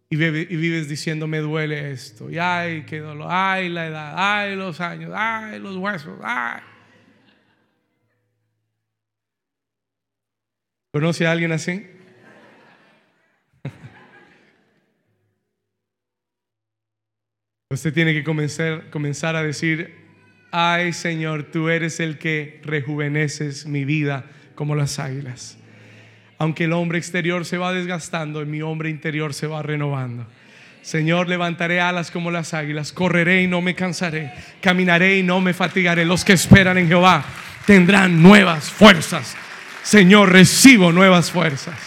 Y 0.10 0.16
vives 0.16 0.88
diciendo, 0.88 1.26
me 1.26 1.40
duele 1.40 1.92
esto. 1.92 2.30
Y 2.30 2.38
ay, 2.38 2.84
qué 2.84 3.00
dolor. 3.00 3.28
Ay, 3.32 3.68
la 3.68 3.88
edad. 3.88 4.14
Ay, 4.16 4.56
los 4.56 4.80
años. 4.80 5.12
Ay, 5.16 5.60
los 5.60 5.76
huesos. 5.76 6.20
Ay. 6.24 6.62
¿Conoce 10.92 11.28
a 11.28 11.32
alguien 11.32 11.52
así? 11.52 11.86
Usted 17.70 17.94
tiene 17.94 18.14
que 18.14 18.24
comenzar, 18.24 19.36
a 19.36 19.44
decir, 19.44 19.94
ay 20.52 20.94
Señor, 20.94 21.44
tú 21.52 21.68
eres 21.70 22.00
el 22.00 22.18
que 22.18 22.62
rejuveneces 22.64 23.66
mi 23.66 23.84
vida 23.84 24.24
como 24.56 24.76
las 24.76 24.98
águilas. 25.00 25.58
Aunque 26.38 26.64
el 26.66 26.74
hombre 26.74 27.00
exterior 27.00 27.44
se 27.46 27.58
va 27.58 27.74
desgastando, 27.74 28.46
mi 28.46 28.62
hombre 28.62 28.90
interior 28.90 29.34
se 29.34 29.48
va 29.48 29.62
renovando. 29.64 30.26
Señor, 30.82 31.28
levantaré 31.28 31.82
alas 31.82 32.12
como 32.12 32.32
las 32.32 32.54
águilas, 32.54 32.94
correré 32.94 33.42
y 33.44 33.48
no 33.48 33.62
me 33.62 33.76
cansaré, 33.76 34.32
caminaré 34.62 35.18
y 35.18 35.24
no 35.24 35.42
me 35.42 35.54
fatigaré. 35.54 36.06
Los 36.06 36.24
que 36.24 36.32
esperan 36.34 36.78
en 36.78 36.88
Jehová 36.88 37.26
tendrán 37.66 38.24
nuevas 38.24 38.70
fuerzas 38.72 39.36
Señor, 39.88 40.34
recibo 40.34 40.92
nuevas 40.92 41.32
fuerzas. 41.32 41.80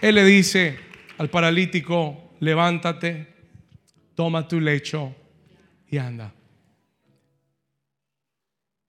Él 0.00 0.14
le 0.14 0.24
dice 0.24 0.78
al 1.18 1.28
paralítico, 1.28 2.34
levántate, 2.40 3.26
toma 4.14 4.48
tu 4.48 4.58
lecho 4.58 5.14
y 5.86 5.98
anda. 5.98 6.32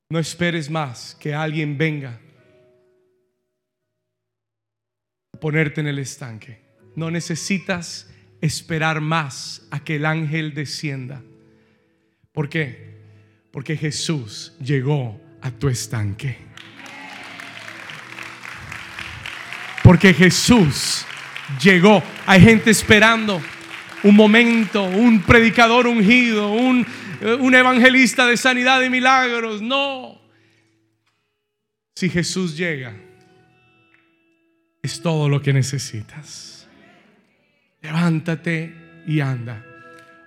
No 0.07 0.17
esperes 0.17 0.69
más 0.69 1.13
que 1.19 1.33
alguien 1.33 1.77
venga 1.77 2.17
a 5.33 5.38
ponerte 5.41 5.81
en 5.81 5.88
el 5.88 5.99
estanque. 5.99 6.62
No 6.95 7.12
necesitas 7.12 8.09
esperar 8.39 9.01
más 9.01 9.67
a 9.71 9.83
que 9.83 9.97
el 9.97 10.05
ángel 10.05 10.53
descienda. 10.53 11.21
¿Por 12.31 12.47
qué? 12.47 12.93
Porque 13.51 13.75
Jesús 13.75 14.53
llegó 14.62 15.19
a 15.43 15.51
tu 15.51 15.67
estanque. 15.67 16.38
Porque 19.84 20.13
Jesús 20.13 21.06
llegó. 21.62 22.01
Hay 22.25 22.41
gente 22.41 22.71
esperando 22.71 23.41
un 24.03 24.15
momento, 24.15 24.84
un 24.84 25.21
predicador 25.21 25.88
ungido, 25.88 26.51
un, 26.51 26.88
un 27.39 27.56
evangelista 27.56 28.25
de 28.25 28.38
sanidad 28.38 28.82
y 28.82 28.89
milagros. 28.89 29.62
No. 29.62 30.21
Si 31.95 32.10
Jesús 32.10 32.58
llega, 32.58 32.95
es 34.82 35.01
todo 35.01 35.27
lo 35.27 35.41
que 35.41 35.51
necesitas. 35.51 36.67
Levántate 37.82 38.73
y 39.06 39.19
anda. 39.19 39.65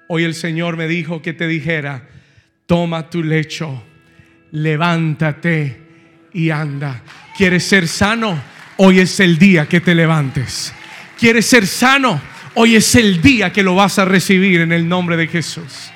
Hoy 0.08 0.24
el 0.24 0.34
Señor 0.34 0.76
me 0.76 0.86
dijo 0.86 1.22
que 1.22 1.32
te 1.32 1.48
dijera, 1.48 2.06
toma 2.66 3.08
tu 3.08 3.24
lecho 3.24 3.82
levántate 4.52 5.80
y 6.32 6.50
anda. 6.50 7.02
¿Quieres 7.36 7.64
ser 7.64 7.88
sano? 7.88 8.40
Hoy 8.78 9.00
es 9.00 9.20
el 9.20 9.38
día 9.38 9.66
que 9.66 9.80
te 9.80 9.94
levantes. 9.94 10.72
¿Quieres 11.18 11.46
ser 11.46 11.66
sano? 11.66 12.20
Hoy 12.54 12.76
es 12.76 12.94
el 12.94 13.20
día 13.20 13.52
que 13.52 13.62
lo 13.62 13.74
vas 13.74 13.98
a 13.98 14.04
recibir 14.04 14.60
en 14.60 14.72
el 14.72 14.88
nombre 14.88 15.16
de 15.16 15.26
Jesús. 15.26 15.90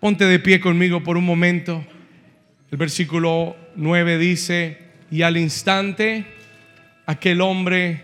Ponte 0.00 0.24
de 0.24 0.38
pie 0.38 0.60
conmigo 0.60 1.02
por 1.02 1.16
un 1.16 1.24
momento. 1.24 1.84
El 2.70 2.78
versículo 2.78 3.56
9 3.76 4.18
dice, 4.18 4.78
y 5.10 5.22
al 5.22 5.36
instante 5.36 6.26
aquel 7.06 7.40
hombre 7.40 8.02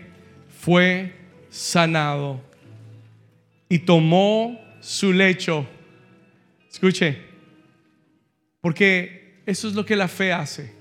fue 0.61 1.13
sanado 1.49 2.43
y 3.69 3.79
tomó 3.79 4.59
su 4.81 5.13
lecho. 5.13 5.67
Escuche, 6.71 7.24
porque 8.65 9.43
eso 9.45 9.67
es 9.67 9.75
lo 9.75 9.85
que 9.85 9.95
la 9.95 10.07
fe 10.07 10.33
hace. 10.33 10.73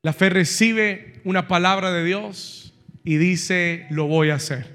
La 0.00 0.14
fe 0.14 0.30
recibe 0.30 1.20
una 1.24 1.46
palabra 1.46 1.92
de 1.92 2.02
Dios 2.02 2.72
y 3.04 3.18
dice, 3.18 3.86
lo 3.90 4.06
voy 4.06 4.30
a 4.30 4.36
hacer. 4.36 4.74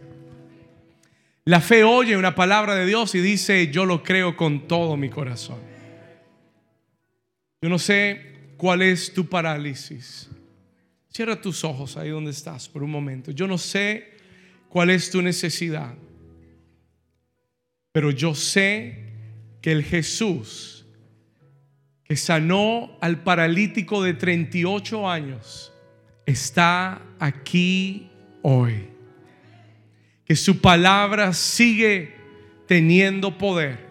La 1.44 1.62
fe 1.62 1.84
oye 1.84 2.16
una 2.16 2.36
palabra 2.36 2.76
de 2.76 2.86
Dios 2.86 3.16
y 3.16 3.22
dice, 3.22 3.72
yo 3.72 3.88
lo 3.88 4.04
creo 4.04 4.38
con 4.38 4.68
todo 4.68 4.98
mi 4.98 5.10
corazón. 5.10 5.58
Yo 7.60 7.70
no 7.70 7.80
sé 7.80 8.54
cuál 8.56 8.84
es 8.84 9.12
tu 9.12 9.28
parálisis. 9.28 10.30
Cierra 11.10 11.42
tus 11.42 11.64
ojos 11.64 11.98
ahí 11.98 12.10
donde 12.10 12.30
estás 12.30 12.70
por 12.70 12.84
un 12.84 12.92
momento. 12.92 13.32
Yo 13.32 13.48
no 13.48 13.58
sé 13.58 14.14
cuál 14.70 14.92
es 14.92 15.10
tu 15.10 15.24
necesidad, 15.24 15.96
pero 17.92 18.12
yo 18.12 18.36
sé 18.36 19.06
que 19.60 19.72
el 19.72 19.84
Jesús 19.84 20.75
que 22.08 22.16
sanó 22.16 22.98
al 23.02 23.24
paralítico 23.24 24.04
de 24.04 24.14
38 24.14 25.10
años, 25.10 25.74
está 26.26 27.02
aquí 27.20 28.10
hoy. 28.42 28.90
Que 30.26 30.36
su 30.36 30.62
palabra 30.62 31.34
sigue 31.34 32.16
teniendo 32.68 33.38
poder. 33.38 33.86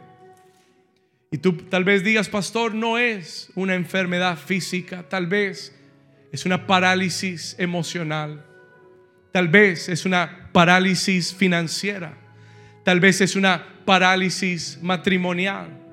Y 1.31 1.39
tú 1.39 1.57
tal 1.57 1.83
vez 1.83 2.05
digas, 2.05 2.29
pastor, 2.29 2.75
no 2.75 2.99
es 2.99 3.51
una 3.57 3.75
enfermedad 3.75 4.39
física, 4.39 5.09
tal 5.09 5.27
vez 5.27 5.75
es 6.31 6.47
una 6.47 6.67
parálisis 6.67 7.57
emocional, 7.59 8.45
tal 9.33 9.49
vez 9.49 9.89
es 9.89 10.05
una 10.05 10.51
parálisis 10.53 11.35
financiera, 11.35 12.17
tal 12.85 13.01
vez 13.01 13.21
es 13.21 13.35
una 13.35 13.67
parálisis 13.85 14.79
matrimonial 14.81 15.84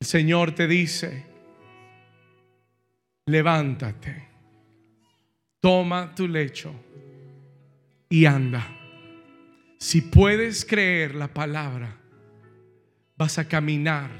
el 0.00 0.06
Señor 0.06 0.54
te 0.54 0.68
dice, 0.68 1.26
levántate, 3.26 4.28
toma 5.60 6.14
tu 6.14 6.28
lecho 6.28 6.74
y 8.08 8.24
anda. 8.26 8.66
Si 9.78 10.00
puedes 10.00 10.64
creer 10.64 11.14
la 11.14 11.32
palabra, 11.32 11.96
vas 13.16 13.38
a 13.38 13.48
caminar 13.48 14.10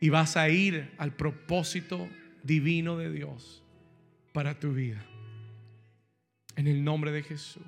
y 0.00 0.08
vas 0.08 0.36
a 0.36 0.48
ir 0.48 0.94
al 0.98 1.14
propósito 1.14 2.08
divino 2.42 2.96
de 2.96 3.10
Dios 3.10 3.62
para 4.32 4.58
tu 4.58 4.72
vida. 4.72 5.04
En 6.56 6.66
el 6.66 6.82
nombre 6.82 7.12
de 7.12 7.22
Jesús. 7.22 7.62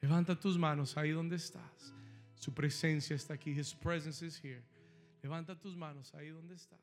Levanta 0.00 0.38
tus 0.38 0.58
manos 0.58 0.96
ahí 0.96 1.10
donde 1.10 1.36
estás. 1.36 1.94
Su 2.36 2.52
presencia 2.52 3.16
está 3.16 3.34
aquí. 3.34 3.50
His 3.50 3.74
presence 3.74 4.24
is 4.24 4.42
here. 4.42 4.62
Levanta 5.26 5.58
tus 5.58 5.76
manos 5.76 6.14
ahí 6.14 6.28
donde 6.28 6.54
estás. 6.54 6.78